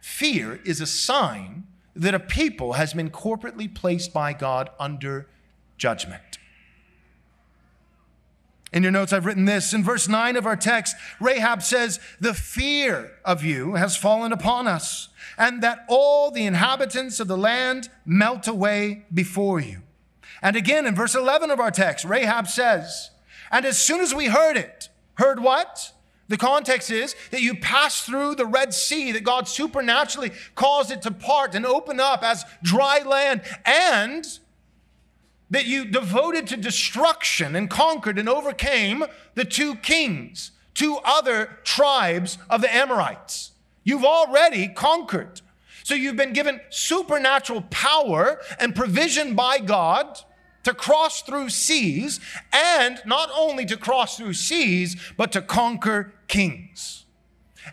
[0.00, 1.64] Fear is a sign
[1.96, 5.28] that a people has been corporately placed by God under
[5.78, 6.38] judgment.
[8.72, 9.72] In your notes, I've written this.
[9.72, 14.66] In verse 9 of our text, Rahab says, The fear of you has fallen upon
[14.66, 19.82] us, and that all the inhabitants of the land melt away before you.
[20.42, 23.10] And again, in verse 11 of our text, Rahab says,
[23.52, 25.92] And as soon as we heard it, heard what?
[26.28, 31.02] The context is that you pass through the Red Sea, that God supernaturally caused it
[31.02, 34.26] to part and open up as dry land, and
[35.50, 42.38] that you devoted to destruction and conquered and overcame the two kings, two other tribes
[42.48, 43.52] of the Amorites.
[43.84, 45.42] You've already conquered.
[45.82, 50.18] So you've been given supernatural power and provision by God
[50.64, 52.20] to cross through seas,
[52.52, 57.04] and not only to cross through seas, but to conquer kings.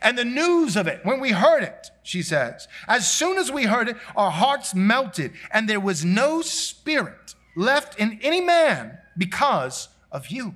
[0.02, 3.64] And the news of it, when we heard it, she says, as soon as we
[3.64, 9.90] heard it, our hearts melted, and there was no spirit left in any man because
[10.12, 10.56] of you.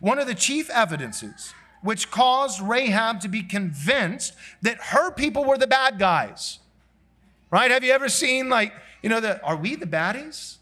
[0.00, 5.58] One of the chief evidences which caused Rahab to be convinced that her people were
[5.58, 6.60] the bad guys.
[7.50, 7.70] Right?
[7.70, 10.58] Have you ever seen like, you know, the are we the baddies?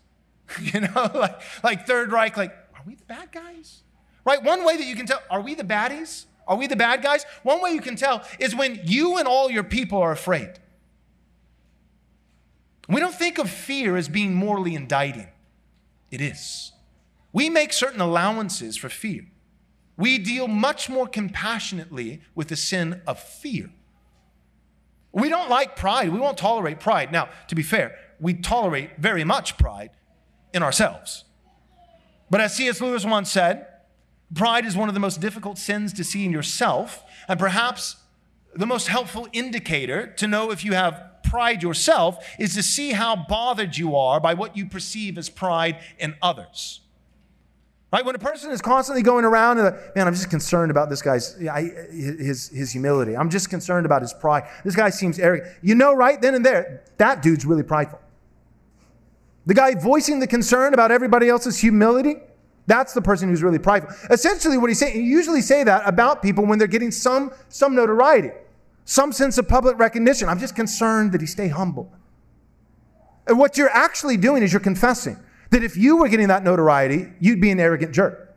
[0.61, 3.83] you know, like like Third Reich, like, are we the bad guys?
[4.25, 4.43] Right?
[4.43, 6.27] One way that you can tell, are we the baddies?
[6.47, 7.25] Are we the bad guys?
[7.43, 10.51] One way you can tell is when you and all your people are afraid.
[12.89, 15.29] We don't think of fear as being morally indicting.
[16.11, 16.73] It is.
[17.33, 19.27] We make certain allowances for fear.
[19.97, 23.71] We deal much more compassionately with the sin of fear.
[25.13, 26.11] We don't like pride.
[26.11, 27.13] We won't tolerate pride.
[27.13, 29.91] Now, to be fair, we tolerate very much pride
[30.53, 31.25] in ourselves.
[32.31, 32.81] But as C.S.
[32.81, 33.67] Lewis once said,
[34.35, 37.97] pride is one of the most difficult sins to see in yourself, and perhaps
[38.55, 43.15] the most helpful indicator to know if you have pride yourself is to see how
[43.15, 46.81] bothered you are by what you perceive as pride in others.
[47.93, 48.05] Right?
[48.05, 51.35] When a person is constantly going around and, man, I'm just concerned about this guy's,
[51.35, 53.17] his, his humility.
[53.17, 54.45] I'm just concerned about his pride.
[54.65, 55.53] This guy seems arrogant.
[55.61, 58.01] You know, right then and there, that dude's really prideful.
[59.47, 62.17] The guy voicing the concern about everybody else's humility,
[62.67, 63.95] that's the person who's really prideful.
[64.11, 67.75] Essentially, what he's saying, you usually say that about people when they're getting some, some
[67.75, 68.31] notoriety
[68.91, 70.29] some sense of public recognition.
[70.29, 71.93] I'm just concerned that he stay humble.
[73.29, 75.17] And what you're actually doing is you're confessing
[75.51, 78.35] that if you were getting that notoriety, you'd be an arrogant jerk.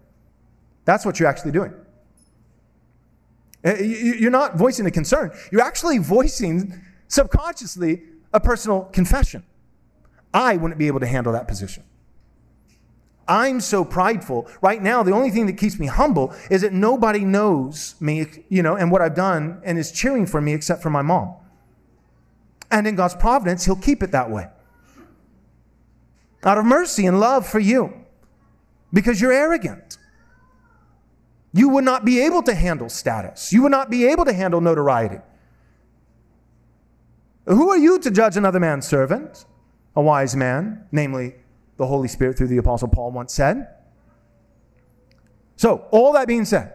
[0.86, 1.74] That's what you're actually doing.
[3.66, 5.32] Uh, You're not voicing a concern.
[5.52, 9.44] You're actually voicing subconsciously a personal confession.
[10.34, 11.84] I wouldn't be able to handle that position.
[13.28, 14.50] I'm so prideful.
[14.62, 18.62] Right now, the only thing that keeps me humble is that nobody knows me, you
[18.62, 21.36] know, and what I've done and is cheering for me except for my mom.
[22.70, 24.48] And in God's providence, He'll keep it that way.
[26.44, 27.94] Out of mercy and love for you,
[28.92, 29.98] because you're arrogant.
[31.54, 33.54] You would not be able to handle status.
[33.54, 35.20] You would not be able to handle notoriety.
[37.46, 39.46] Who are you to judge another man's servant?
[39.96, 41.36] A wise man, namely
[41.78, 43.68] the Holy Spirit through the Apostle Paul once said.
[45.56, 46.74] So, all that being said,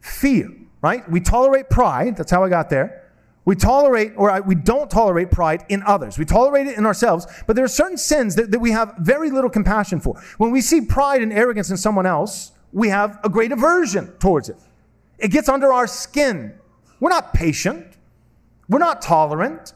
[0.00, 0.50] fear,
[0.82, 1.08] right?
[1.10, 2.16] We tolerate pride.
[2.16, 3.04] That's how I got there.
[3.44, 6.18] We tolerate, or we don't tolerate pride in others.
[6.18, 9.30] We tolerate it in ourselves, but there are certain sins that, that we have very
[9.30, 10.20] little compassion for.
[10.38, 14.48] When we see pride and arrogance in someone else, we have a great aversion towards
[14.48, 14.56] it.
[15.18, 16.54] It gets under our skin.
[16.98, 17.96] We're not patient.
[18.68, 19.74] We're not tolerant.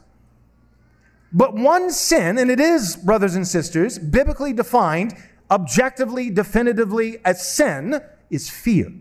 [1.33, 5.15] But one sin, and it is, brothers and sisters, biblically defined,
[5.49, 8.91] objectively, definitively as sin, is fear.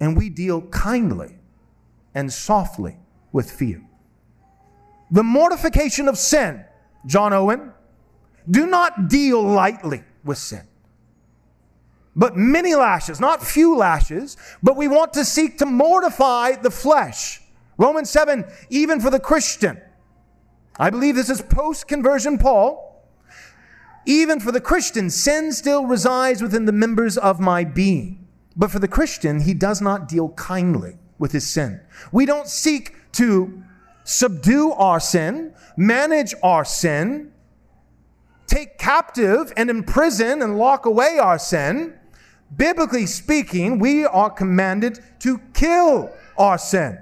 [0.00, 1.36] And we deal kindly
[2.14, 2.96] and softly
[3.32, 3.82] with fear.
[5.10, 6.64] The mortification of sin,
[7.06, 7.72] John Owen,
[8.50, 10.66] do not deal lightly with sin.
[12.16, 17.40] But many lashes, not few lashes, but we want to seek to mortify the flesh.
[17.78, 19.80] Romans 7, even for the Christian.
[20.80, 23.04] I believe this is post conversion Paul.
[24.06, 28.26] Even for the Christian, sin still resides within the members of my being.
[28.56, 31.82] But for the Christian, he does not deal kindly with his sin.
[32.12, 33.62] We don't seek to
[34.04, 37.30] subdue our sin, manage our sin,
[38.46, 41.92] take captive and imprison and lock away our sin.
[42.56, 46.98] Biblically speaking, we are commanded to kill our sin.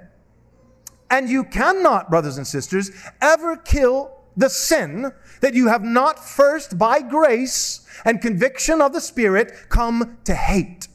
[1.11, 2.91] And you cannot, brothers and sisters,
[3.21, 9.01] ever kill the sin that you have not first, by grace and conviction of the
[9.01, 10.87] Spirit, come to hate.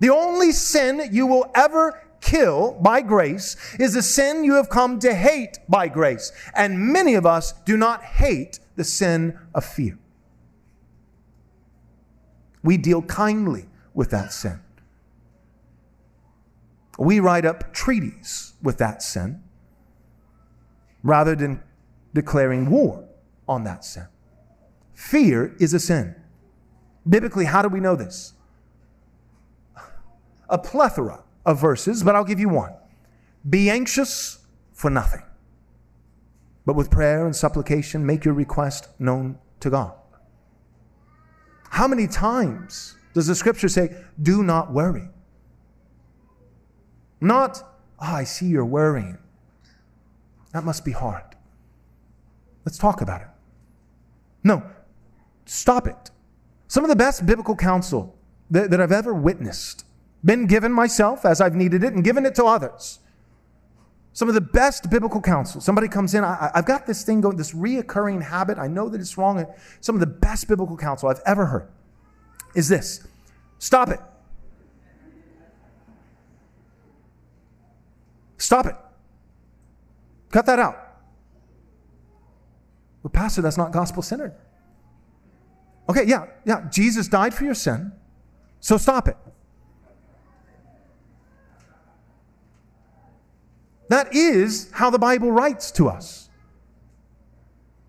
[0.00, 4.98] The only sin you will ever kill by grace is the sin you have come
[5.00, 6.32] to hate by grace.
[6.54, 9.98] And many of us do not hate the sin of fear.
[12.62, 14.60] We deal kindly with that sin.
[16.98, 19.42] We write up treaties with that sin
[21.02, 21.62] rather than
[22.14, 23.08] declaring war
[23.46, 24.06] on that sin.
[24.94, 26.14] Fear is a sin.
[27.08, 28.34] Biblically, how do we know this?
[30.48, 32.74] A plethora of verses, but I'll give you one.
[33.48, 35.22] Be anxious for nothing,
[36.66, 39.94] but with prayer and supplication, make your request known to God.
[41.70, 45.08] How many times does the scripture say, do not worry?
[47.20, 47.62] Not,
[48.00, 49.18] oh, I see you're worrying.
[50.52, 51.24] That must be hard.
[52.64, 53.28] Let's talk about it.
[54.44, 54.62] No,
[55.46, 56.10] stop it.
[56.68, 58.16] Some of the best biblical counsel
[58.50, 59.84] that, that I've ever witnessed
[60.24, 63.00] been given myself as I've needed it and given it to others.
[64.12, 65.60] Some of the best biblical counsel.
[65.60, 68.58] Somebody comes in, I, have got this thing going, this reoccurring habit.
[68.58, 69.46] I know that it's wrong.
[69.80, 71.68] Some of the best biblical counsel I've ever heard
[72.54, 73.06] is this
[73.58, 74.00] stop it.
[78.38, 78.76] Stop it.
[80.30, 80.76] Cut that out.
[83.02, 84.34] But, Pastor, that's not gospel centered.
[85.88, 86.66] Okay, yeah, yeah.
[86.70, 87.92] Jesus died for your sin,
[88.60, 89.16] so stop it.
[93.88, 96.28] That is how the Bible writes to us.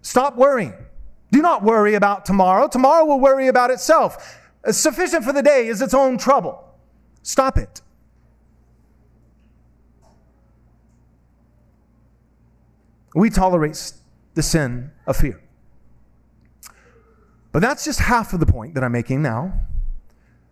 [0.02, 0.74] Stop worrying.
[1.32, 2.70] Do not worry about tomorrow.
[2.70, 4.40] Tomorrow will worry about itself.
[4.72, 6.64] Sufficient for the day is its own trouble.
[7.22, 7.82] Stop it.
[13.20, 13.92] We tolerate
[14.36, 15.44] the sin of fear.
[17.52, 19.60] But that's just half of the point that I'm making now.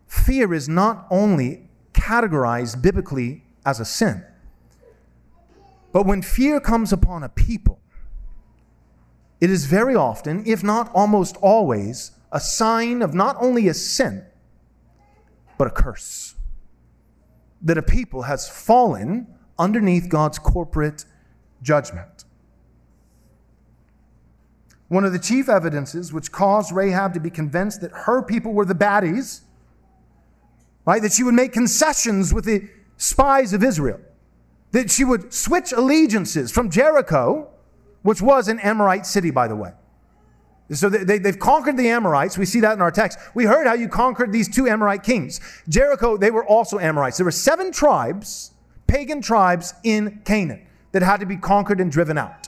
[0.05, 4.25] Fear is not only categorized biblically as a sin,
[5.93, 7.79] but when fear comes upon a people,
[9.39, 14.25] it is very often, if not almost always, a sign of not only a sin,
[15.57, 16.35] but a curse.
[17.61, 21.05] That a people has fallen underneath God's corporate
[21.61, 22.16] judgment.
[24.89, 28.65] One of the chief evidences which caused Rahab to be convinced that her people were
[28.65, 29.41] the baddies,
[30.85, 33.99] right, that she would make concessions with the spies of Israel
[34.71, 37.49] that she would switch allegiances from Jericho,
[38.01, 39.71] which was an Amorite city, by the way.
[40.71, 42.37] So they, have conquered the Amorites.
[42.37, 43.17] We see that in our text.
[43.33, 45.39] We heard how you conquered these two Amorite kings.
[45.69, 47.17] Jericho, they were also Amorites.
[47.17, 48.51] There were seven tribes
[48.85, 52.46] pagan tribes in Canaan that had to be conquered and driven out.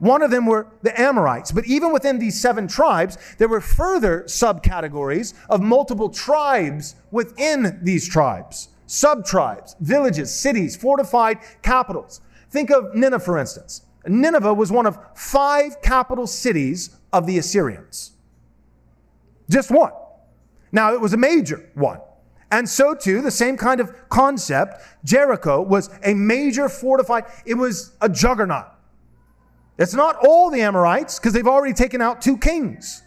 [0.00, 1.52] One of them were the Amorites.
[1.52, 8.08] But even within these seven tribes, there were further subcategories of multiple tribes within these
[8.08, 12.20] tribes sub tribes, villages, cities, fortified capitals.
[12.50, 13.82] Think of Nineveh, for instance.
[14.04, 18.10] Nineveh was one of five capital cities of the Assyrians.
[19.48, 19.92] Just one.
[20.72, 22.00] Now, it was a major one.
[22.50, 27.92] And so too, the same kind of concept, Jericho was a major fortified, it was
[28.00, 28.66] a juggernaut.
[29.80, 33.02] It's not all the Amorites, because they've already taken out two kings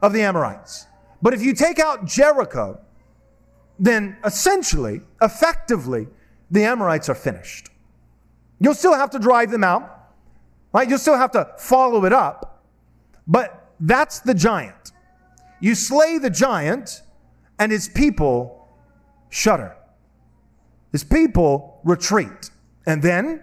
[0.00, 0.86] of the Amorites.
[1.20, 2.80] But if you take out Jericho,
[3.80, 6.06] then essentially, effectively,
[6.50, 7.70] the Amorites are finished.
[8.60, 10.12] You'll still have to drive them out,
[10.72, 10.88] right?
[10.88, 12.62] You'll still have to follow it up,
[13.26, 14.92] but that's the giant.
[15.58, 17.02] You slay the giant,
[17.58, 18.68] and his people
[19.28, 19.76] shudder.
[20.92, 22.50] His people retreat,
[22.86, 23.42] and then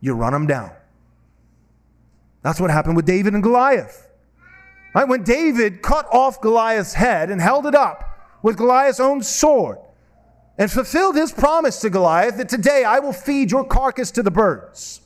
[0.00, 0.75] you run them down.
[2.46, 4.08] That's what happened with David and Goliath.
[4.94, 5.08] Right?
[5.08, 9.78] When David cut off Goliath's head and held it up with Goliath's own sword
[10.56, 14.30] and fulfilled his promise to Goliath that today I will feed your carcass to the
[14.30, 15.00] birds.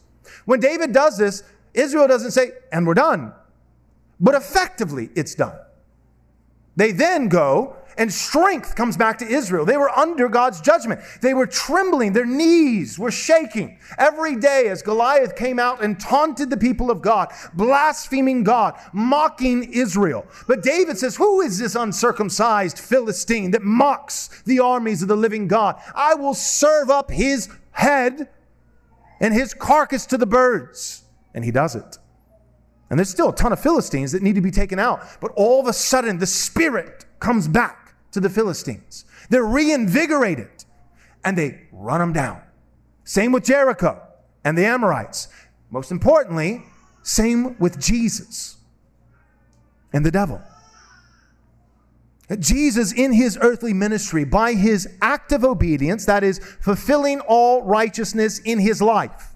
[0.44, 3.32] When David does this, Israel doesn't say, and we're done.
[4.20, 5.56] But effectively, it's done.
[6.76, 9.66] They then go and strength comes back to Israel.
[9.66, 11.02] They were under God's judgment.
[11.20, 12.14] They were trembling.
[12.14, 17.02] Their knees were shaking every day as Goliath came out and taunted the people of
[17.02, 20.26] God, blaspheming God, mocking Israel.
[20.46, 25.46] But David says, Who is this uncircumcised Philistine that mocks the armies of the living
[25.46, 25.78] God?
[25.94, 28.30] I will serve up his head
[29.20, 31.04] and his carcass to the birds.
[31.34, 31.98] And he does it.
[32.90, 35.00] And there's still a ton of Philistines that need to be taken out.
[35.20, 39.04] But all of a sudden, the Spirit comes back to the Philistines.
[39.30, 40.64] They're reinvigorated
[41.24, 42.42] and they run them down.
[43.04, 44.02] Same with Jericho
[44.44, 45.28] and the Amorites.
[45.70, 46.64] Most importantly,
[47.02, 48.56] same with Jesus
[49.92, 50.42] and the devil.
[52.38, 58.60] Jesus, in his earthly ministry, by his active obedience, that is, fulfilling all righteousness in
[58.60, 59.29] his life,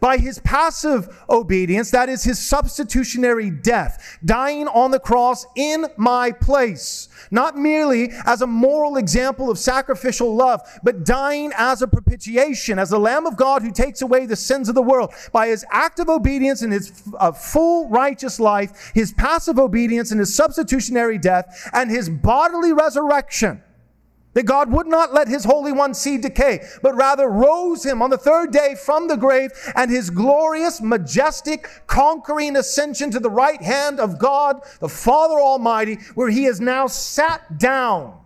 [0.00, 6.30] by his passive obedience, that is his substitutionary death, dying on the cross in my
[6.32, 12.78] place, not merely as a moral example of sacrificial love, but dying as a propitiation,
[12.78, 15.12] as the Lamb of God who takes away the sins of the world.
[15.32, 20.34] By his active obedience and his uh, full righteous life, his passive obedience and his
[20.34, 23.62] substitutionary death, and his bodily resurrection,
[24.36, 28.10] that God would not let his Holy One see decay, but rather rose him on
[28.10, 33.62] the third day from the grave and his glorious, majestic, conquering ascension to the right
[33.62, 38.20] hand of God, the Father Almighty, where he is now sat down.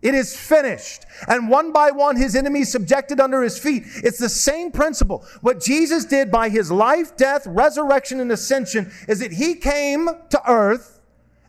[0.00, 1.06] It is finished.
[1.26, 3.82] And one by one, his enemies subjected under his feet.
[3.96, 5.24] It's the same principle.
[5.40, 10.40] What Jesus did by his life, death, resurrection, and ascension is that he came to
[10.48, 11.00] earth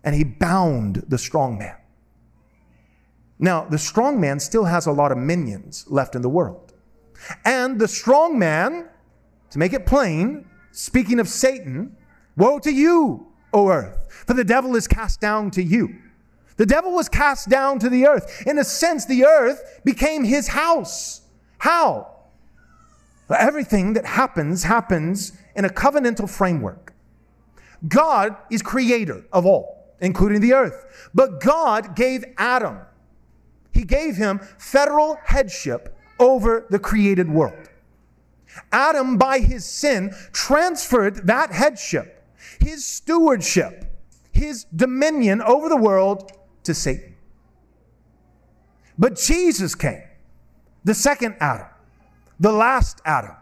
[0.03, 1.75] and he bound the strong man.
[3.39, 6.73] Now, the strong man still has a lot of minions left in the world.
[7.45, 8.89] And the strong man,
[9.51, 11.95] to make it plain, speaking of Satan,
[12.35, 15.95] woe to you, O earth, for the devil is cast down to you.
[16.57, 18.43] The devil was cast down to the earth.
[18.45, 21.21] In a sense, the earth became his house.
[21.59, 22.15] How?
[23.29, 26.93] Everything that happens, happens in a covenantal framework.
[27.87, 31.09] God is creator of all, including the earth.
[31.13, 32.79] But God gave Adam
[33.71, 37.69] he gave him federal headship over the created world.
[38.71, 42.23] Adam, by his sin, transferred that headship,
[42.59, 43.85] his stewardship,
[44.31, 46.31] his dominion over the world
[46.63, 47.15] to Satan.
[48.97, 50.03] But Jesus came,
[50.83, 51.67] the second Adam,
[52.39, 53.35] the last Adam,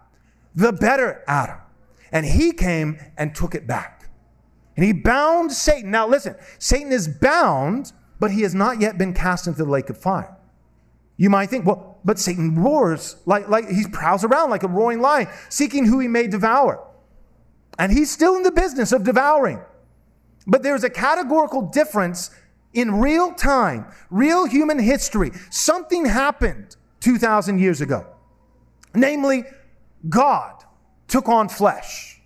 [0.54, 1.58] the better Adam,
[2.12, 4.10] and he came and took it back.
[4.76, 5.90] And he bound Satan.
[5.90, 9.90] Now, listen, Satan is bound but he has not yet been cast into the lake
[9.90, 10.36] of fire.
[11.18, 15.02] You might think, well, but Satan roars like, like he prowls around like a roaring
[15.02, 16.84] lion, seeking who he may devour.
[17.80, 19.62] And he's still in the business of devouring.
[20.46, 22.32] But there's a categorical difference
[22.74, 25.32] in real time, real human history.
[25.50, 28.06] Something happened 2,000 years ago.
[28.94, 29.44] Namely,
[30.08, 30.64] God
[31.08, 32.17] took on flesh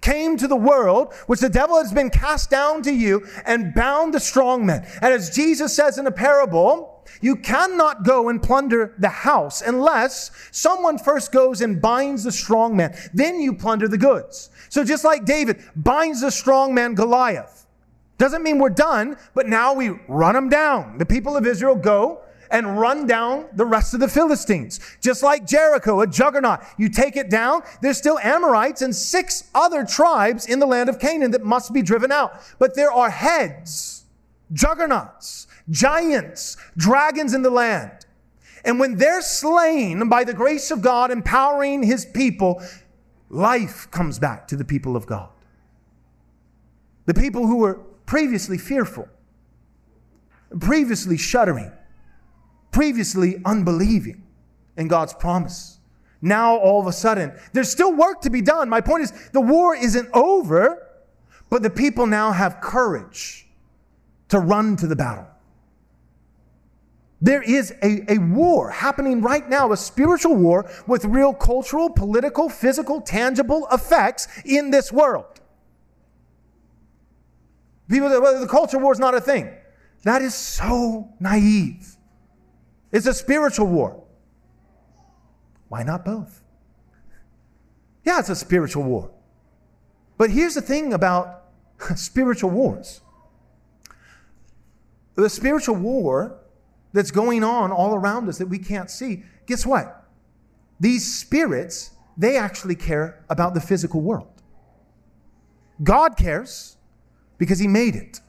[0.00, 4.14] came to the world, which the devil has been cast down to you and bound
[4.14, 4.86] the strong men.
[5.02, 10.30] And as Jesus says in a parable, you cannot go and plunder the house unless
[10.52, 12.96] someone first goes and binds the strong man.
[13.12, 14.50] Then you plunder the goods.
[14.68, 17.66] So just like David binds the strong man Goliath,
[18.18, 20.98] doesn't mean we're done, but now we run him down.
[20.98, 24.80] The people of Israel go and run down the rest of the Philistines.
[25.00, 26.60] Just like Jericho, a juggernaut.
[26.78, 30.98] You take it down, there's still Amorites and six other tribes in the land of
[30.98, 32.40] Canaan that must be driven out.
[32.58, 34.04] But there are heads,
[34.52, 38.06] juggernauts, giants, dragons in the land.
[38.64, 42.62] And when they're slain by the grace of God empowering his people,
[43.28, 45.30] life comes back to the people of God.
[47.06, 47.74] The people who were
[48.06, 49.08] previously fearful,
[50.58, 51.72] previously shuddering,
[52.70, 54.22] previously unbelieving
[54.76, 55.78] in God's promise.
[56.22, 58.68] Now, all of a sudden, there's still work to be done.
[58.68, 60.86] My point is, the war isn't over,
[61.48, 63.48] but the people now have courage
[64.28, 65.26] to run to the battle.
[67.22, 72.48] There is a, a war happening right now, a spiritual war with real cultural, political,
[72.48, 75.40] physical, tangible effects in this world.
[77.88, 79.52] People say, well, the culture war is not a thing.
[80.04, 81.89] That is so naive.
[82.92, 84.02] It's a spiritual war.
[85.68, 86.42] Why not both?
[88.04, 89.10] Yeah, it's a spiritual war.
[90.18, 91.44] But here's the thing about
[91.96, 93.00] spiritual wars
[95.14, 96.38] the spiritual war
[96.92, 100.08] that's going on all around us that we can't see, guess what?
[100.80, 104.42] These spirits, they actually care about the physical world.
[105.82, 106.78] God cares
[107.38, 108.20] because he made it.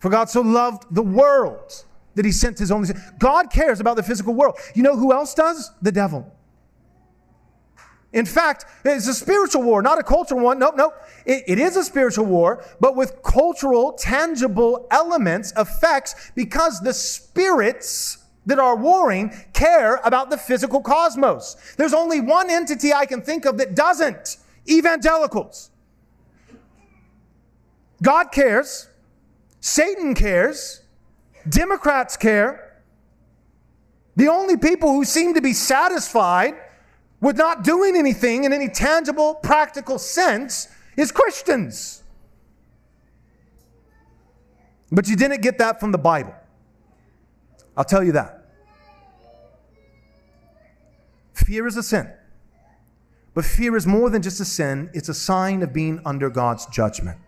[0.00, 1.84] For God so loved the world
[2.16, 3.00] that he sent his only son.
[3.18, 4.58] God cares about the physical world.
[4.74, 5.70] You know who else does?
[5.80, 6.32] The devil.
[8.12, 10.58] In fact, it's a spiritual war, not a cultural one.
[10.58, 10.94] Nope, nope.
[11.26, 18.18] It, it is a spiritual war, but with cultural, tangible elements, effects, because the spirits
[18.46, 21.56] that are warring care about the physical cosmos.
[21.76, 24.38] There's only one entity I can think of that doesn't
[24.68, 25.70] evangelicals.
[28.02, 28.88] God cares,
[29.60, 30.82] Satan cares,
[31.48, 32.82] Democrats care.
[34.16, 36.54] The only people who seem to be satisfied
[37.20, 42.02] with not doing anything in any tangible, practical sense is Christians.
[44.90, 46.34] But you didn't get that from the Bible.
[47.76, 48.46] I'll tell you that.
[51.34, 52.10] Fear is a sin.
[53.34, 56.64] But fear is more than just a sin, it's a sign of being under God's
[56.66, 57.25] judgment.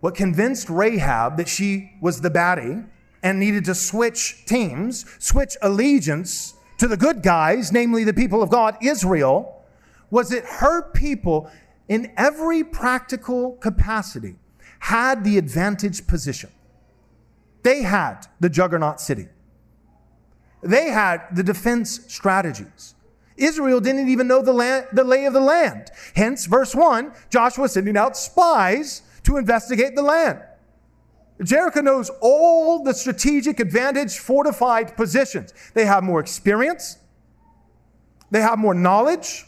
[0.00, 2.86] What convinced Rahab that she was the baddie
[3.22, 8.50] and needed to switch teams, switch allegiance to the good guys, namely the people of
[8.50, 9.64] God, Israel,
[10.10, 11.50] was that her people,
[11.88, 14.36] in every practical capacity,
[14.80, 16.50] had the advantage position.
[17.62, 19.28] They had the juggernaut city.
[20.62, 22.94] They had the defense strategies.
[23.36, 25.90] Israel didn't even know the, land, the lay of the land.
[26.14, 30.40] Hence, verse 1 Joshua sending out spies to investigate the land.
[31.42, 35.52] Jericho knows all the strategic advantage fortified positions.
[35.74, 36.98] They have more experience,
[38.30, 39.44] they have more knowledge.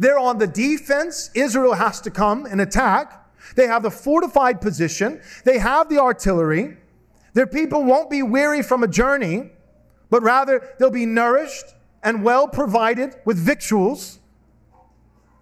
[0.00, 1.28] They're on the defense.
[1.34, 3.26] Israel has to come and attack.
[3.56, 6.76] They have the fortified position, they have the artillery.
[7.34, 9.50] Their people won't be weary from a journey,
[10.10, 14.18] but rather they'll be nourished and well provided with victuals.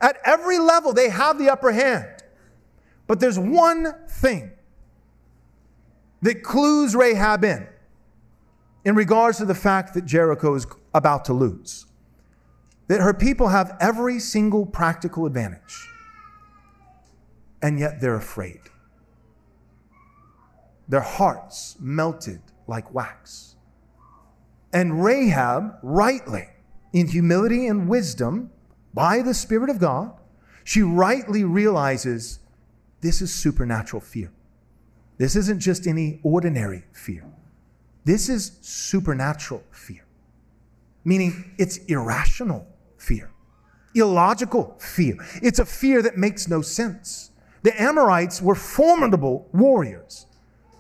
[0.01, 2.16] At every level, they have the upper hand.
[3.07, 4.53] But there's one thing
[6.23, 7.67] that clues Rahab in
[8.85, 11.87] in regards to the fact that Jericho is about to lose.
[12.89, 15.89] That her people have every single practical advantage,
[17.61, 18.61] and yet they're afraid.
[20.89, 23.57] Their hearts melted like wax.
[24.73, 26.49] And Rahab, rightly,
[26.93, 28.51] in humility and wisdom,
[28.95, 30.13] by the Spirit of God,
[30.63, 32.39] she rightly realizes
[33.07, 34.33] this is supernatural fear.
[35.17, 37.25] This isn't just any ordinary fear.
[38.05, 40.05] This is supernatural fear,
[41.05, 42.67] meaning it's irrational
[42.99, 43.31] fear,
[43.95, 45.17] illogical fear.
[45.41, 47.31] It's a fear that makes no sense.
[47.63, 50.27] The Amorites were formidable warriors.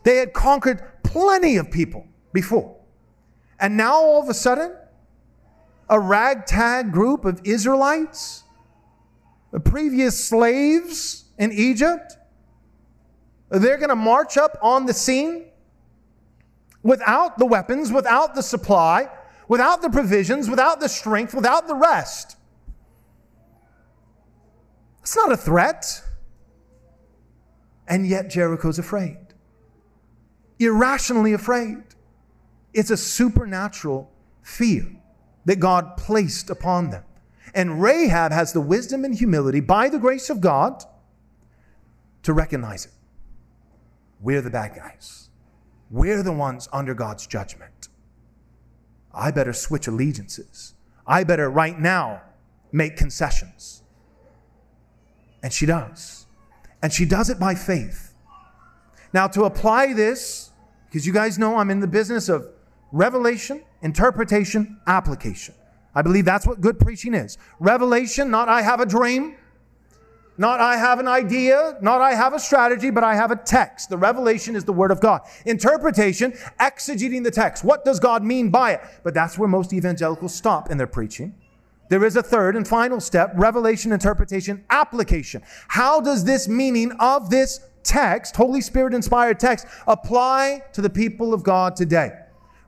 [0.02, 2.76] They had conquered plenty of people before.
[3.60, 4.74] And now all of a sudden,
[5.88, 8.42] a ragtag group of Israelites,
[9.52, 12.16] the previous slaves in Egypt,
[13.48, 15.46] they're going to march up on the scene
[16.82, 19.08] without the weapons, without the supply,
[19.48, 22.36] without the provisions, without the strength, without the rest.
[25.02, 26.02] It's not a threat.
[27.86, 29.18] And yet Jericho's afraid.
[30.58, 31.84] Irrationally afraid.
[32.74, 34.10] It's a supernatural
[34.42, 34.86] fear
[35.44, 37.04] that God placed upon them.
[37.54, 40.82] And Rahab has the wisdom and humility by the grace of God
[42.26, 42.92] to recognize it.
[44.20, 45.30] We're the bad guys.
[45.90, 47.88] We're the ones under God's judgment.
[49.14, 50.74] I better switch allegiances.
[51.06, 52.22] I better right now
[52.72, 53.84] make concessions.
[55.44, 56.26] And she does.
[56.82, 58.12] And she does it by faith.
[59.12, 60.50] Now, to apply this,
[60.86, 62.48] because you guys know I'm in the business of
[62.90, 65.54] revelation, interpretation, application.
[65.94, 67.38] I believe that's what good preaching is.
[67.60, 69.36] Revelation, not I have a dream,
[70.38, 73.88] not I have an idea, not I have a strategy, but I have a text.
[73.88, 75.22] The revelation is the word of God.
[75.46, 77.64] Interpretation, exegeting the text.
[77.64, 78.80] What does God mean by it?
[79.02, 81.34] But that's where most evangelicals stop in their preaching.
[81.88, 85.42] There is a third and final step revelation, interpretation, application.
[85.68, 91.32] How does this meaning of this text, Holy Spirit inspired text, apply to the people
[91.32, 92.12] of God today?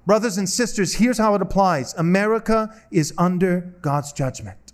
[0.07, 4.68] Brothers and sisters, here's how it applies America is under God's judgment.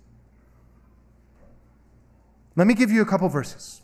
[2.55, 3.81] Let me give you a couple verses.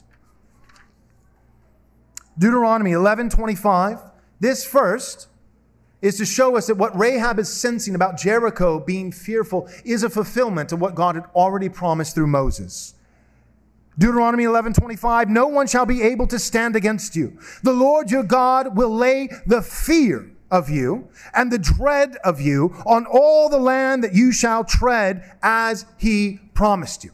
[2.37, 3.99] Deuteronomy 11:25.
[4.39, 5.27] This first
[6.01, 10.09] is to show us that what Rahab is sensing about Jericho being fearful is a
[10.09, 12.95] fulfillment of what God had already promised through Moses.
[13.99, 17.37] Deuteronomy 11:25 No one shall be able to stand against you.
[17.61, 22.73] The Lord your God will lay the fear of you and the dread of you
[22.85, 27.11] on all the land that you shall tread as he promised you.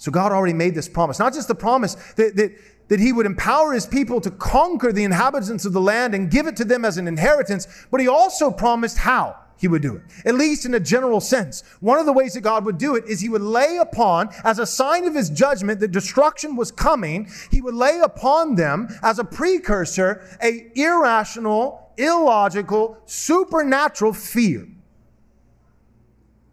[0.00, 1.18] So God already made this promise.
[1.18, 2.52] Not just the promise that, that,
[2.88, 6.46] that he would empower his people to conquer the inhabitants of the land and give
[6.46, 10.02] it to them as an inheritance, but he also promised how he would do it,
[10.24, 11.62] at least in a general sense.
[11.80, 14.58] One of the ways that God would do it is he would lay upon, as
[14.58, 19.18] a sign of his judgment that destruction was coming, he would lay upon them as
[19.18, 24.66] a precursor a irrational, illogical, supernatural fear.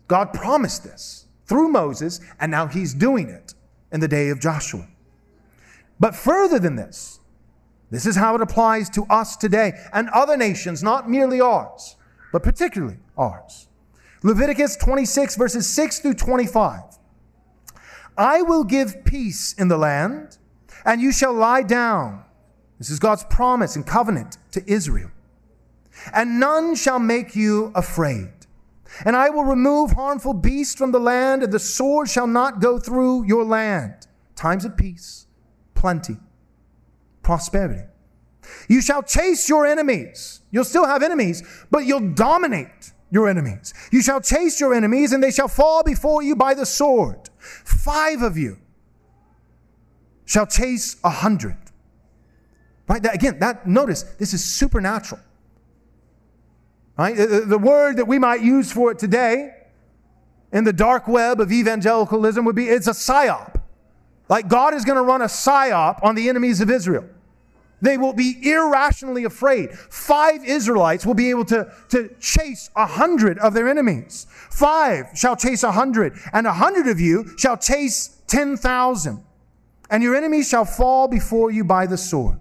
[0.09, 3.53] God promised this through Moses, and now he's doing it
[3.91, 4.87] in the day of Joshua.
[5.99, 7.19] But further than this,
[7.89, 11.95] this is how it applies to us today and other nations, not merely ours,
[12.31, 13.67] but particularly ours.
[14.23, 16.81] Leviticus 26, verses 6 through 25.
[18.17, 20.37] I will give peace in the land,
[20.85, 22.25] and you shall lie down.
[22.77, 25.11] This is God's promise and covenant to Israel.
[26.13, 28.31] And none shall make you afraid.
[29.05, 32.79] And I will remove harmful beasts from the land, and the sword shall not go
[32.79, 34.07] through your land.
[34.35, 35.27] Times of peace,
[35.73, 36.17] plenty,
[37.21, 37.83] prosperity.
[38.69, 40.41] You shall chase your enemies.
[40.51, 43.73] You'll still have enemies, but you'll dominate your enemies.
[43.91, 47.29] You shall chase your enemies, and they shall fall before you by the sword.
[47.39, 48.57] Five of you
[50.25, 51.57] shall chase a hundred.
[52.87, 53.01] Right?
[53.03, 55.21] That, again, that notice this is supernatural.
[56.97, 57.15] Right?
[57.15, 59.53] The, word that we might use for it today
[60.51, 63.61] in the dark web of evangelicalism would be it's a psyop.
[64.29, 67.05] Like God is going to run a psyop on the enemies of Israel.
[67.81, 69.71] They will be irrationally afraid.
[69.71, 74.25] Five Israelites will be able to, to chase a hundred of their enemies.
[74.31, 79.23] Five shall chase a hundred, and a hundred of you shall chase ten thousand.
[79.91, 82.39] And your enemies shall fall before you by the sword.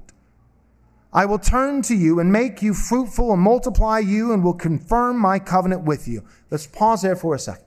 [1.16, 5.18] I will turn to you and make you fruitful and multiply you and will confirm
[5.18, 6.22] my covenant with you.
[6.50, 7.64] Let's pause there for a second.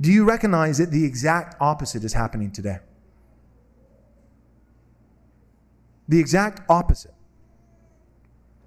[0.00, 2.78] Do you recognize that the exact opposite is happening today?
[6.08, 7.14] The exact opposite.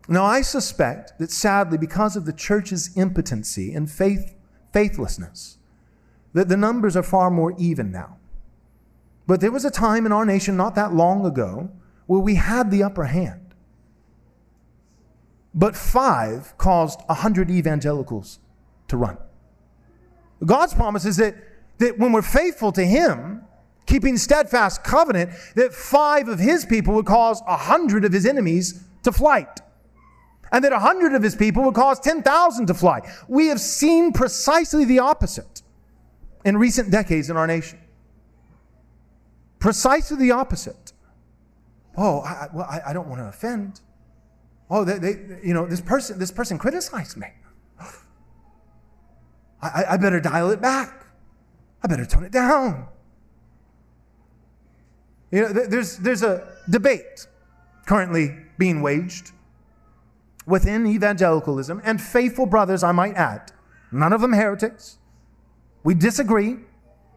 [0.08, 4.36] Now, I suspect that sadly, because of the church's impotency and faith,
[4.72, 5.58] faithlessness,
[6.32, 8.16] that the numbers are far more even now.
[9.28, 11.72] But there was a time in our nation not that long ago
[12.10, 13.54] where we had the upper hand.
[15.54, 18.40] But five caused a hundred evangelicals
[18.88, 19.20] to run.
[20.44, 21.36] God's promise is that,
[21.78, 23.44] that when we're faithful to Him,
[23.86, 28.84] keeping steadfast covenant, that five of His people would cause a hundred of His enemies
[29.04, 29.60] to flight.
[30.52, 33.02] And that a hundred of His people would cause 10,000 to fly.
[33.28, 35.62] We have seen precisely the opposite
[36.44, 37.78] in recent decades in our nation.
[39.60, 40.94] Precisely the opposite.
[41.98, 43.82] Oh, I, well, I, I don't want to offend.
[44.70, 47.28] Oh, they, they, you know, this person, this person criticized me.
[49.62, 51.06] I, I better dial it back.
[51.84, 52.88] I better tone it down.
[55.32, 57.28] You know, there's, there's a debate
[57.86, 59.32] currently being waged
[60.46, 63.52] within evangelicalism and faithful brothers, I might add.
[63.92, 64.98] None of them heretics.
[65.84, 66.58] We disagree.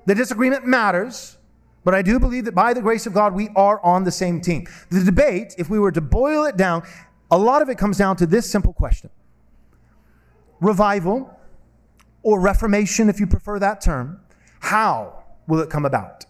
[0.07, 1.39] The disagreement matters.
[1.85, 4.41] But I do believe that by the grace of God, we are on the same
[4.41, 4.67] team.
[4.91, 6.83] The debate, if we were to boil it down,
[7.31, 9.11] a lot of it comes down to this simple question
[10.61, 11.37] Revival,
[12.23, 14.21] or reformation, if you prefer that term,
[14.61, 16.25] how will it come about?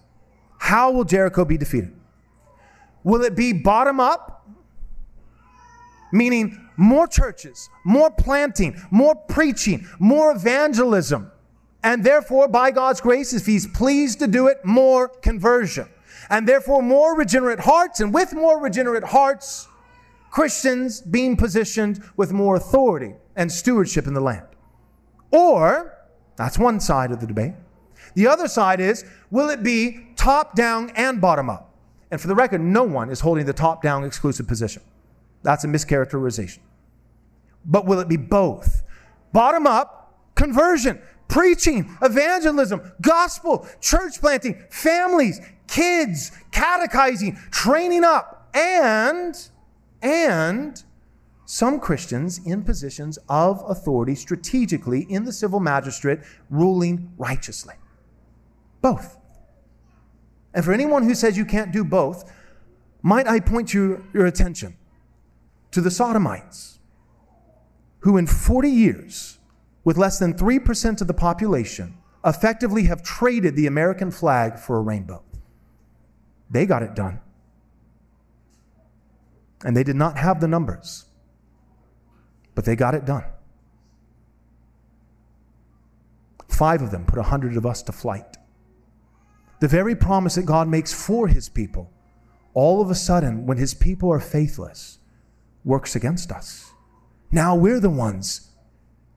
[0.59, 1.95] How will Jericho be defeated?
[3.05, 4.33] Will it be bottom up?
[6.13, 11.32] meaning more churches, more planting, more preaching, more evangelism.
[11.83, 15.89] And therefore, by God's grace, if He's pleased to do it, more conversion.
[16.31, 18.01] And therefore, more regenerate hearts.
[18.01, 19.69] And with more regenerate hearts,
[20.31, 24.47] Christians being positioned with more authority and stewardship in the land.
[25.31, 25.99] Or,
[26.37, 27.53] that's one side of the debate.
[28.15, 31.75] The other side is, will it be top down and bottom up?
[32.11, 34.83] And for the record, no one is holding the top down exclusive position.
[35.43, 36.59] That's a mischaracterization.
[37.65, 38.83] But will it be both?
[39.33, 41.01] Bottom up, conversion,
[41.33, 49.49] preaching, evangelism, gospel, church planting, families, kids, catechizing, training up, and,
[50.03, 50.85] and
[51.47, 56.19] some Christians in positions of authority strategically in the civil magistrate
[56.51, 57.77] ruling righteously.
[58.83, 59.17] Both.
[60.53, 62.31] And for anyone who says you can't do both,
[63.01, 64.77] might I point you, your attention
[65.71, 66.79] to the Sodomites,
[68.01, 69.39] who in 40 years,
[69.85, 74.81] with less than 3% of the population, effectively have traded the American flag for a
[74.81, 75.23] rainbow.
[76.51, 77.21] They got it done.
[79.65, 81.07] And they did not have the numbers,
[82.55, 83.25] but they got it done.
[86.49, 88.37] Five of them put a hundred of us to flight.
[89.61, 91.91] The very promise that God makes for his people,
[92.55, 94.99] all of a sudden, when his people are faithless,
[95.65, 96.73] works against us.
[97.31, 98.52] Now we're the ones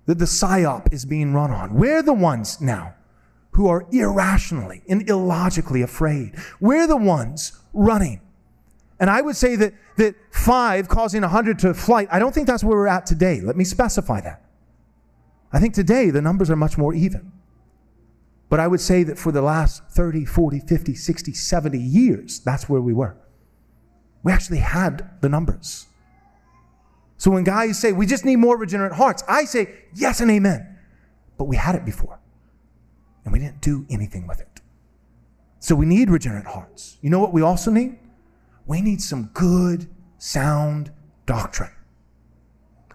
[0.06, 1.76] that the psyop is being run on.
[1.76, 2.94] We're the ones now
[3.52, 6.36] who are irrationally and illogically afraid.
[6.60, 8.22] We're the ones running.
[9.00, 12.48] And I would say that, that five causing a hundred to flight, I don't think
[12.48, 13.42] that's where we're at today.
[13.42, 14.44] Let me specify that.
[15.52, 17.32] I think today the numbers are much more even.
[18.50, 22.70] But I would say that for the last 30, 40, 50, 60, 70 years, that's
[22.70, 23.18] where we were.
[24.24, 25.88] We actually had the numbers.
[27.18, 30.78] So when guys say, we just need more regenerate hearts, I say, yes and amen.
[31.38, 32.20] But we had it before,
[33.24, 34.62] and we didn't do anything with it.
[35.60, 36.98] So we need regenerate hearts.
[37.02, 37.98] You know what we also need?
[38.66, 40.92] We need some good, sound
[41.26, 41.72] doctrine.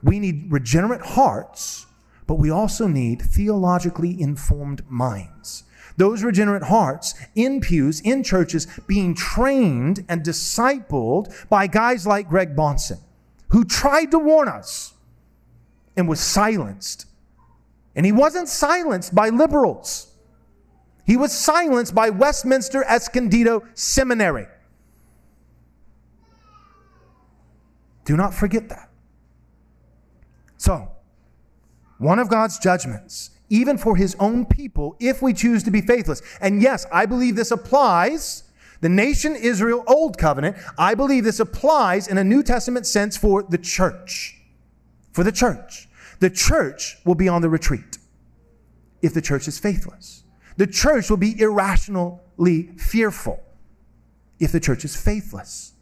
[0.03, 1.87] We need regenerate hearts
[2.31, 5.65] but we also need theologically informed minds.
[5.97, 12.55] Those regenerate hearts in pews, in churches, being trained and discipled by guys like Greg
[12.55, 13.01] Bahnsen,
[13.51, 14.95] who tried to warn us
[15.97, 17.07] and was silenced.
[17.95, 20.15] And he wasn't silenced by liberals.
[21.05, 24.47] He was silenced by Westminster Escondido Seminary.
[28.05, 28.91] Do not forget that.
[30.57, 30.89] So,
[31.99, 36.23] one of God's judgments, even for his own people, if we choose to be faithless.
[36.41, 38.45] And yes, I believe this applies.
[38.81, 43.43] The nation Israel, Old Covenant, I believe this applies in a New Testament sense for
[43.43, 44.41] the church.
[45.13, 45.89] For the church.
[46.21, 47.99] The church will be on the retreat
[49.03, 50.25] if the church is faithless.
[50.57, 53.43] The church will be irrationally fearful
[54.39, 55.73] if the church is faithless.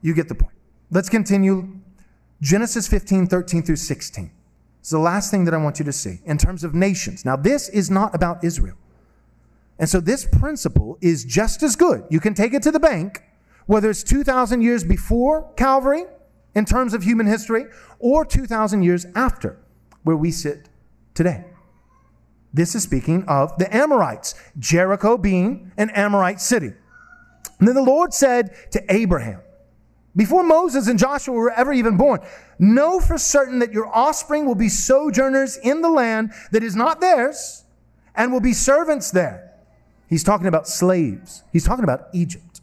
[0.00, 0.54] You get the point.
[0.90, 1.80] Let's continue
[2.40, 4.30] Genesis 15, 13 through 16.
[4.80, 7.24] It's the last thing that I want you to see in terms of nations.
[7.24, 8.76] Now, this is not about Israel.
[9.78, 12.04] And so this principle is just as good.
[12.10, 13.22] You can take it to the bank,
[13.66, 16.04] whether it's 2,000 years before Calvary
[16.54, 17.66] in terms of human history
[17.98, 19.58] or 2,000 years after
[20.02, 20.68] where we sit
[21.14, 21.44] today.
[22.52, 26.72] This is speaking of the Amorites, Jericho being an Amorite city.
[27.58, 29.40] And then the Lord said to Abraham,
[30.16, 32.20] before Moses and Joshua were ever even born.
[32.58, 37.00] Know for certain that your offspring will be sojourners in the land that is not
[37.00, 37.64] theirs
[38.16, 39.47] and will be servants there.
[40.08, 41.42] He's talking about slaves.
[41.52, 42.60] He's talking about Egypt.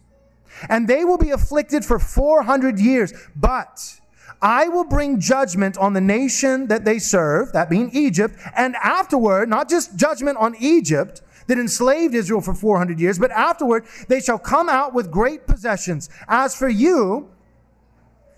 [0.69, 3.99] And they will be afflicted for 400 years, but
[4.41, 9.49] I will bring judgment on the nation that they serve, that being Egypt, and afterward,
[9.49, 14.39] not just judgment on Egypt, that enslaved Israel for 400 years, but afterward they shall
[14.39, 16.09] come out with great possessions.
[16.27, 17.29] As for you,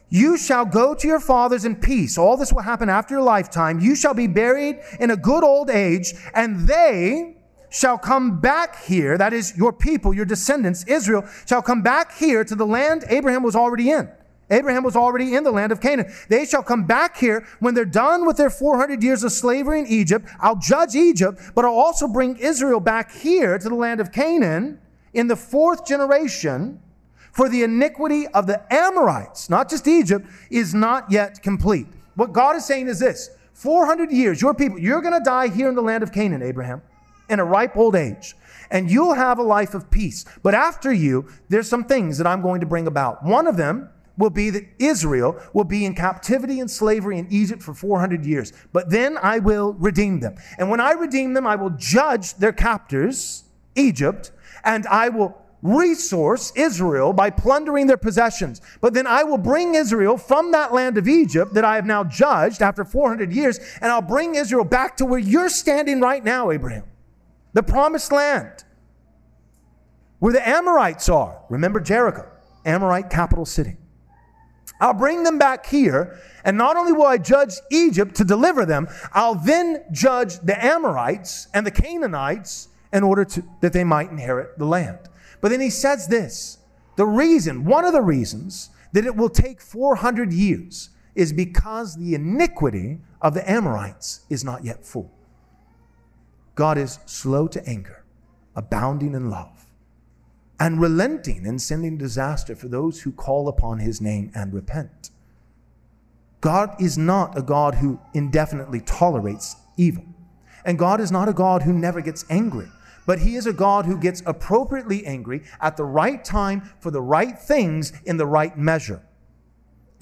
[0.10, 2.18] you shall go to your fathers in peace.
[2.18, 3.80] All this will happen after your lifetime.
[3.80, 7.37] You shall be buried in a good old age, and they
[7.70, 9.18] shall come back here.
[9.18, 13.44] That is, your people, your descendants, Israel, shall come back here to the land Abraham
[13.44, 14.10] was already in.
[14.50, 16.12] Abraham was already in the land of Canaan.
[16.30, 19.88] They shall come back here when they're done with their 400 years of slavery in
[19.88, 20.26] Egypt.
[20.40, 24.80] I'll judge Egypt, but I'll also bring Israel back here to the land of Canaan
[25.14, 26.80] in the fourth generation
[27.34, 31.88] for the iniquity of the Amorites, not just Egypt, is not yet complete.
[32.16, 35.68] What God is saying is this 400 years, your people, you're going to die here
[35.68, 36.82] in the land of Canaan, Abraham,
[37.30, 38.36] in a ripe old age.
[38.70, 40.26] and you'll have a life of peace.
[40.44, 43.24] But after you, there's some things that I'm going to bring about.
[43.24, 47.62] One of them will be that Israel will be in captivity and slavery in Egypt
[47.62, 48.52] for 400 years.
[48.74, 50.36] But then I will redeem them.
[50.58, 53.44] And when I redeem them, I will judge their captors,
[53.76, 54.32] Egypt,
[54.64, 58.62] and I will resource Israel by plundering their possessions.
[58.80, 62.04] But then I will bring Israel from that land of Egypt that I have now
[62.04, 66.52] judged after 400 years, and I'll bring Israel back to where you're standing right now,
[66.52, 66.84] Abraham,
[67.58, 68.66] the promised land,
[70.20, 71.42] where the Amorites are.
[71.50, 72.30] Remember Jericho,
[72.66, 73.78] Amorite capital city.
[74.80, 78.88] I'll bring them back here, and not only will I judge Egypt to deliver them,
[79.12, 84.60] I'll then judge the Amorites and the Canaanites in order to, that they might inherit
[84.60, 85.00] the land.
[85.42, 86.60] But then he says this
[86.96, 92.14] the reason, one of the reasons that it will take 400 years is because the
[92.14, 95.17] iniquity of the Amorites is not yet full.
[96.58, 98.04] God is slow to anger,
[98.54, 99.68] abounding in love,
[100.60, 105.12] and relenting in sending disaster for those who call upon his name and repent.
[106.42, 110.04] God is not a God who indefinitely tolerates evil.
[110.66, 112.68] And God is not a God who never gets angry
[113.08, 117.02] but he is a God who gets appropriately angry at the right time for the
[117.02, 119.02] right things in the right measure.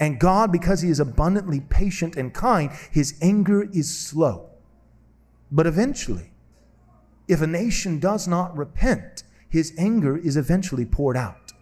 [0.00, 4.50] And God, because he is abundantly patient and kind, his anger is slow.
[5.52, 6.32] But eventually,
[7.28, 11.52] if a nation does not repent, his anger is eventually poured out.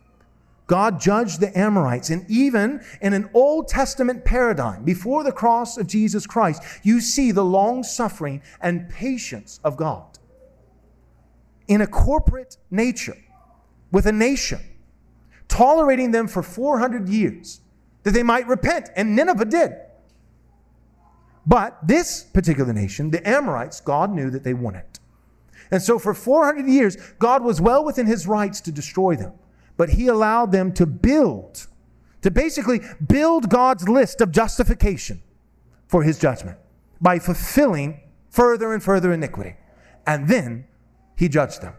[0.66, 5.86] God judged the Amorites, and even in an Old Testament paradigm, before the cross of
[5.86, 10.18] Jesus Christ, you see the long suffering and patience of God
[11.68, 13.16] in a corporate nature
[13.92, 14.60] with a nation,
[15.48, 17.60] tolerating them for 400 years
[18.02, 18.90] that they might repent.
[18.96, 19.72] And Nineveh did.
[21.46, 25.00] But this particular nation, the Amorites, God knew that they wouldn't.
[25.74, 29.32] And so for 400 years, God was well within his rights to destroy them.
[29.76, 31.66] But he allowed them to build,
[32.22, 35.20] to basically build God's list of justification
[35.88, 36.58] for his judgment
[37.00, 39.56] by fulfilling further and further iniquity.
[40.06, 40.68] And then
[41.16, 41.74] he judged them.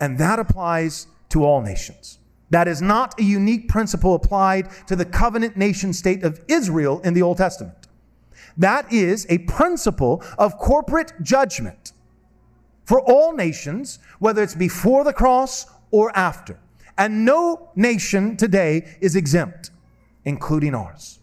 [0.00, 2.18] And that applies to all nations.
[2.48, 7.12] That is not a unique principle applied to the covenant nation state of Israel in
[7.12, 7.88] the Old Testament.
[8.56, 11.85] That is a principle of corporate judgment
[12.86, 16.58] for all nations, whether it's before the cross or after.
[16.96, 19.70] And no nation today is exempt,
[20.24, 21.18] including ours.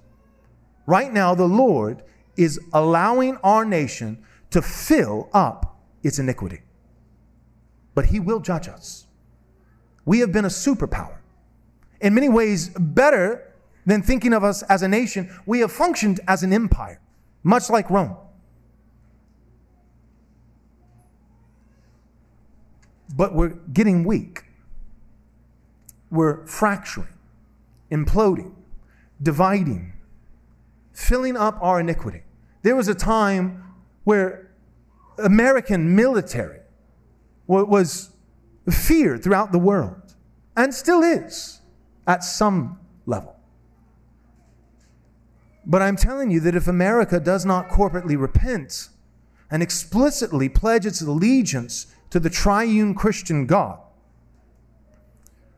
[0.85, 2.03] Right now, the Lord
[2.35, 6.61] is allowing our nation to fill up its iniquity.
[7.95, 9.07] But he will judge us.
[10.05, 11.17] We have been a superpower.
[12.01, 13.53] In many ways, better
[13.85, 16.99] than thinking of us as a nation, we have functioned as an empire,
[17.43, 18.17] much like Rome.
[23.15, 24.45] But we're getting weak.
[26.09, 27.13] We're fracturing,
[27.91, 28.53] imploding,
[29.21, 29.93] dividing,
[30.93, 32.23] filling up our iniquity.
[32.61, 33.63] There was a time
[34.03, 34.51] where
[35.17, 36.59] American military
[37.47, 38.09] was
[38.69, 40.15] feared throughout the world
[40.55, 41.61] and still is
[42.07, 43.35] at some level.
[45.65, 48.89] But I'm telling you that if America does not corporately repent
[49.49, 53.79] and explicitly pledge its allegiance to the triune Christian God,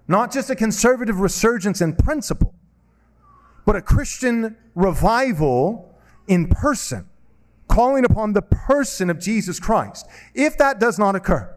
[0.07, 2.55] not just a conservative resurgence in principle,
[3.65, 5.93] but a Christian revival
[6.29, 7.09] in person,
[7.67, 10.07] calling upon the person of Jesus Christ.
[10.33, 11.53] If that does not occur,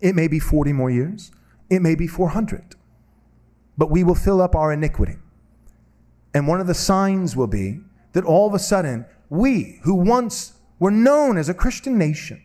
[0.00, 1.30] it may be 40 more years,
[1.68, 2.74] it may be 400,
[3.76, 5.16] but we will fill up our iniquity.
[6.32, 7.80] And one of the signs will be
[8.14, 12.42] that all of a sudden, we who once were known as a Christian nation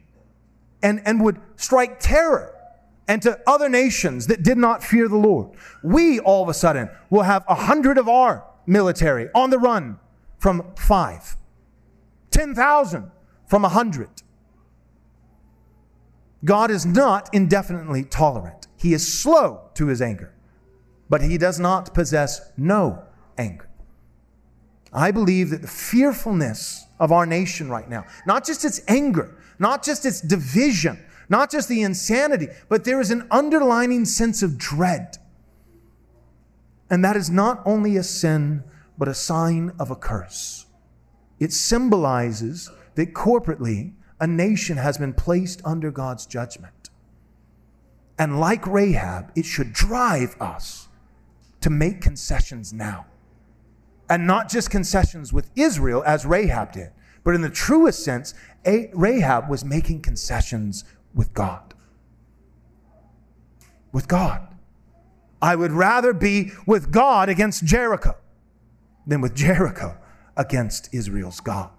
[0.83, 2.53] and, and would strike terror
[3.07, 5.49] and to other nations that did not fear the Lord,
[5.83, 9.99] we all of a sudden will have a hundred of our military on the run
[10.37, 11.35] from five.
[12.31, 13.11] 10,000
[13.45, 14.09] from 100.
[16.45, 18.67] God is not indefinitely tolerant.
[18.75, 20.33] He is slow to his anger,
[21.09, 23.03] but he does not possess no
[23.37, 23.69] anger.
[24.91, 29.83] I believe that the fearfulness of our nation right now, not just its anger, not
[29.83, 35.17] just its division, not just the insanity, but there is an underlining sense of dread.
[36.89, 38.63] And that is not only a sin,
[38.97, 40.65] but a sign of a curse.
[41.39, 46.89] It symbolizes that corporately, a nation has been placed under God's judgment.
[48.17, 50.87] And like Rahab, it should drive us
[51.61, 53.07] to make concessions now.
[54.09, 56.91] And not just concessions with Israel, as Rahab did,
[57.23, 58.33] but in the truest sense,
[58.65, 61.73] Rahab was making concessions with God.
[63.91, 64.47] With God.
[65.41, 68.15] I would rather be with God against Jericho
[69.05, 69.97] than with Jericho
[70.37, 71.71] against Israel's God.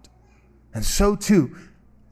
[0.74, 1.56] And so too,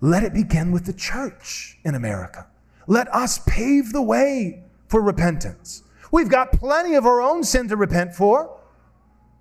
[0.01, 2.47] let it begin with the church in America.
[2.87, 5.83] Let us pave the way for repentance.
[6.11, 8.59] We've got plenty of our own sin to repent for.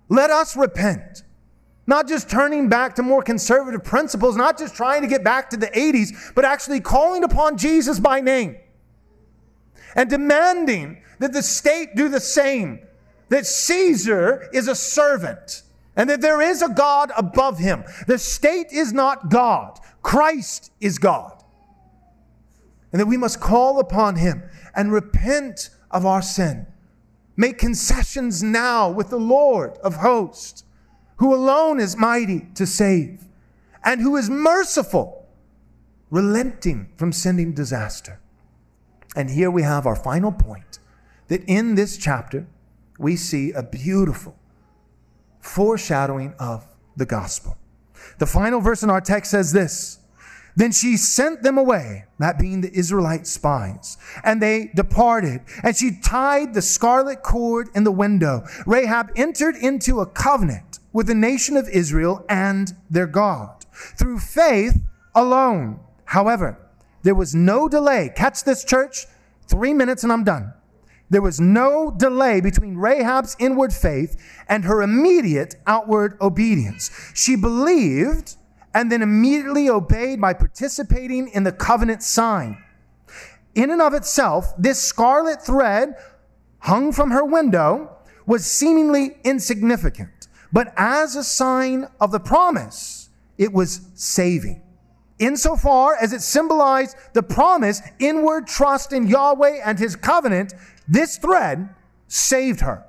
[0.08, 1.22] Let us repent.
[1.86, 5.56] Not just turning back to more conservative principles, not just trying to get back to
[5.56, 8.56] the 80s, but actually calling upon Jesus by name
[9.94, 12.80] and demanding that the state do the same,
[13.28, 15.62] that Caesar is a servant
[15.96, 17.84] and that there is a God above him.
[18.06, 21.42] The state is not God, Christ is God.
[22.92, 24.42] And that we must call upon him
[24.74, 26.66] and repent of our sin.
[27.36, 30.64] Make concessions now with the Lord of hosts,
[31.22, 33.22] who alone is mighty to save
[33.84, 35.24] and who is merciful,
[36.10, 38.18] relenting from sending disaster.
[39.14, 40.80] And here we have our final point
[41.28, 42.48] that in this chapter,
[42.98, 44.34] we see a beautiful
[45.38, 46.66] foreshadowing of
[46.96, 47.56] the gospel.
[48.18, 50.00] The final verse in our text says this
[50.56, 56.00] Then she sent them away, that being the Israelite spies, and they departed, and she
[56.02, 58.44] tied the scarlet cord in the window.
[58.66, 63.64] Rahab entered into a covenant with the nation of Israel and their God
[63.96, 64.80] through faith
[65.14, 65.80] alone.
[66.04, 66.58] However,
[67.02, 68.10] there was no delay.
[68.14, 69.06] Catch this, church.
[69.48, 70.52] Three minutes and I'm done.
[71.10, 74.16] There was no delay between Rahab's inward faith
[74.48, 76.90] and her immediate outward obedience.
[77.14, 78.36] She believed
[78.72, 82.62] and then immediately obeyed by participating in the covenant sign.
[83.54, 85.96] In and of itself, this scarlet thread
[86.60, 90.21] hung from her window was seemingly insignificant,
[90.52, 94.62] but as a sign of the promise, it was saving.
[95.18, 100.52] Insofar as it symbolized the promise, inward trust in Yahweh and his covenant,
[100.88, 101.68] this thread
[102.08, 102.84] saved her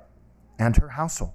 [0.58, 1.32] and her household.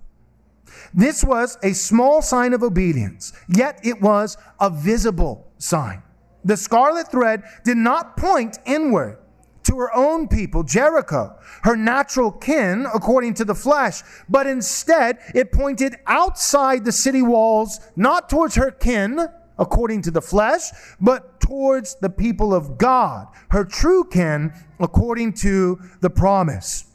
[0.93, 6.03] This was a small sign of obedience, yet it was a visible sign.
[6.43, 9.17] The scarlet thread did not point inward
[9.63, 15.51] to her own people, Jericho, her natural kin according to the flesh, but instead it
[15.51, 21.95] pointed outside the city walls, not towards her kin according to the flesh, but towards
[21.95, 26.85] the people of God, her true kin according to the promise.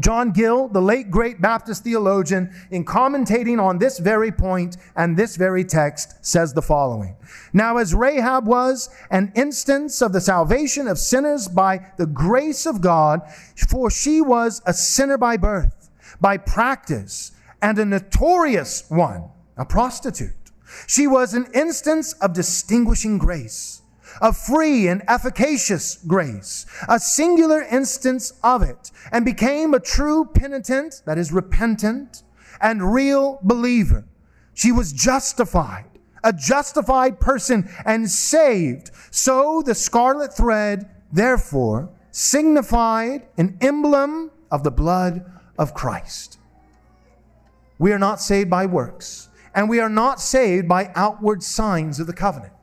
[0.00, 5.36] John Gill, the late great Baptist theologian, in commentating on this very point and this
[5.36, 7.16] very text, says the following.
[7.52, 12.80] Now, as Rahab was an instance of the salvation of sinners by the grace of
[12.80, 13.22] God,
[13.68, 15.90] for she was a sinner by birth,
[16.20, 17.30] by practice,
[17.62, 19.24] and a notorious one,
[19.56, 20.32] a prostitute.
[20.88, 23.82] She was an instance of distinguishing grace
[24.20, 31.02] a free and efficacious grace, a singular instance of it, and became a true penitent,
[31.04, 32.22] that is, repentant,
[32.60, 34.04] and real believer.
[34.54, 35.86] She was justified,
[36.22, 38.90] a justified person, and saved.
[39.10, 46.38] So the scarlet thread, therefore, signified an emblem of the blood of Christ.
[47.78, 52.06] We are not saved by works, and we are not saved by outward signs of
[52.06, 52.53] the covenant.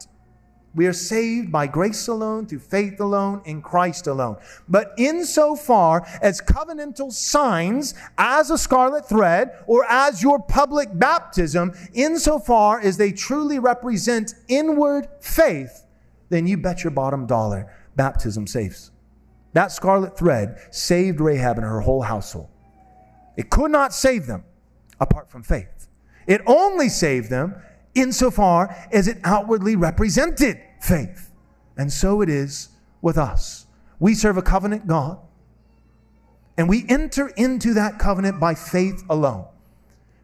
[0.74, 4.38] We are saved by grace alone, through faith alone, in Christ alone.
[4.70, 12.80] But insofar as covenantal signs, as a scarlet thread, or as your public baptism, insofar
[12.80, 15.86] as they truly represent inward faith,
[16.30, 18.92] then you bet your bottom dollar baptism saves.
[19.52, 22.48] That scarlet thread saved Rahab and her whole household.
[23.36, 24.46] It could not save them
[25.02, 25.90] apart from faith.
[26.28, 27.56] It only saved them
[27.94, 31.32] insofar as it outwardly represented faith.
[31.78, 32.70] And so it is
[33.02, 33.68] with us.
[34.00, 35.20] We serve a covenant God,
[36.58, 39.46] and we enter into that covenant by faith alone.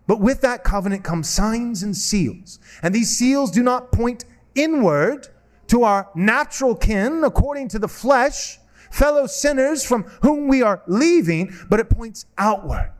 [0.07, 2.59] But with that covenant come signs and seals.
[2.81, 4.25] And these seals do not point
[4.55, 5.27] inward
[5.67, 8.57] to our natural kin according to the flesh,
[8.89, 12.93] fellow sinners from whom we are leaving, but it points outward.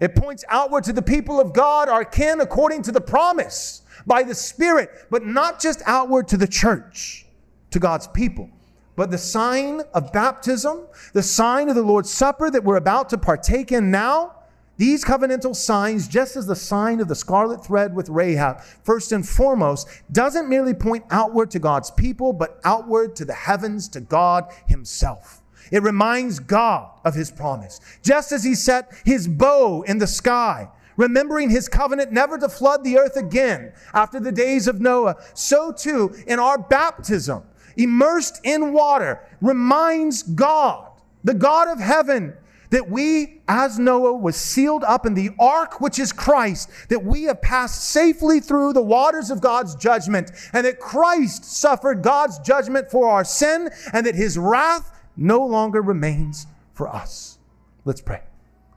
[0.00, 4.22] It points outward to the people of God, our kin, according to the promise by
[4.22, 7.26] the Spirit, but not just outward to the church,
[7.70, 8.50] to God's people,
[8.96, 13.18] but the sign of baptism, the sign of the Lord's Supper that we're about to
[13.18, 14.32] partake in now.
[14.76, 19.26] These covenantal signs, just as the sign of the scarlet thread with Rahab, first and
[19.26, 24.52] foremost, doesn't merely point outward to God's people, but outward to the heavens, to God
[24.66, 25.42] Himself.
[25.70, 27.80] It reminds God of His promise.
[28.02, 32.84] Just as He set His bow in the sky remembering his covenant never to flood
[32.84, 37.42] the earth again after the days of Noah, so too in our baptism.
[37.76, 40.90] immersed in water, reminds God,
[41.22, 42.34] the God of heaven,
[42.70, 47.24] that we, as Noah was sealed up in the ark, which is Christ, that we
[47.24, 52.90] have passed safely through the waters of God's judgment, and that Christ suffered God's judgment
[52.90, 57.38] for our sin, and that his wrath no longer remains for us.
[57.84, 58.22] Let's pray.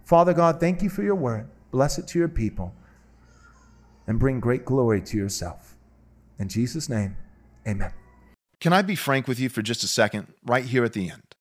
[0.03, 1.49] Father God, thank you for your word.
[1.71, 2.73] Bless it to your people
[4.07, 5.75] and bring great glory to yourself.
[6.39, 7.17] In Jesus' name,
[7.67, 7.93] amen.
[8.59, 11.35] Can I be frank with you for just a second, right here at the end?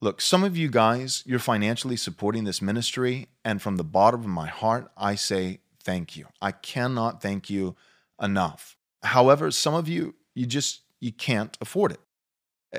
[0.00, 4.26] Look, some of you guys, you're financially supporting this ministry, and from the bottom of
[4.26, 6.26] my heart, I say thank you.
[6.40, 7.76] I cannot thank you
[8.20, 8.76] enough.
[9.02, 12.00] However, some of you, you just you can't afford it.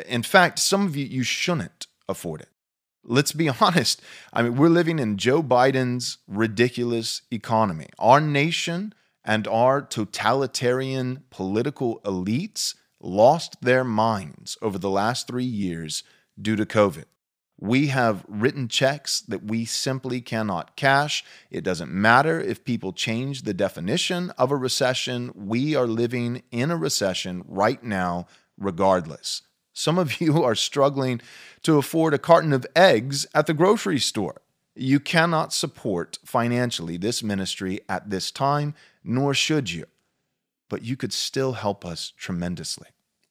[0.08, 2.50] In fact, some of you you shouldn't afford it.
[3.08, 4.02] Let's be honest.
[4.34, 7.88] I mean, we're living in Joe Biden's ridiculous economy.
[7.98, 8.94] Our nation
[9.24, 16.04] and our totalitarian political elites lost their minds over the last 3 years
[16.40, 17.06] due to COVID.
[17.60, 21.24] We have written checks that we simply cannot cash.
[21.50, 25.32] It doesn't matter if people change the definition of a recession.
[25.34, 28.28] We are living in a recession right now,
[28.60, 29.42] regardless.
[29.78, 31.22] Some of you are struggling
[31.62, 34.42] to afford a carton of eggs at the grocery store.
[34.76, 38.74] You cannot support financially this ministry at this time,
[39.04, 39.86] nor should you.
[40.68, 42.88] But you could still help us tremendously.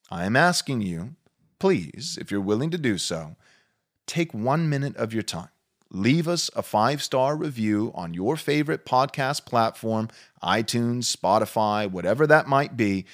[0.08, 1.16] I am asking you
[1.58, 3.34] please, if you're willing to do so,
[4.06, 5.48] take one minute of your time.
[5.90, 10.08] Leave us a five star review on your favorite podcast platform,
[10.42, 13.04] iTunes, Spotify, whatever that might be.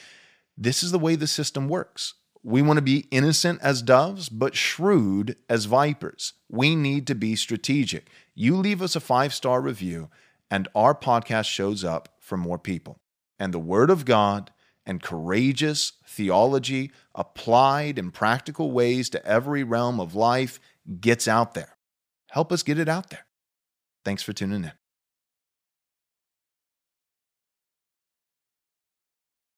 [0.59, 2.15] This is the way the system works.
[2.43, 6.35] We want to be innocent as doves, but shrewd as vipers.
[6.49, 8.09] We need to be strategic.
[8.35, 10.11] You leave us a five star review,
[10.51, 12.99] and our podcast shows up for more people.
[13.39, 14.51] And the Word of God
[14.85, 20.59] and courageous theology applied in practical ways to every realm of life
[21.01, 21.77] gets out there.
[22.31, 23.27] Help us get it out there.
[24.05, 24.82] Thanks for tuning in.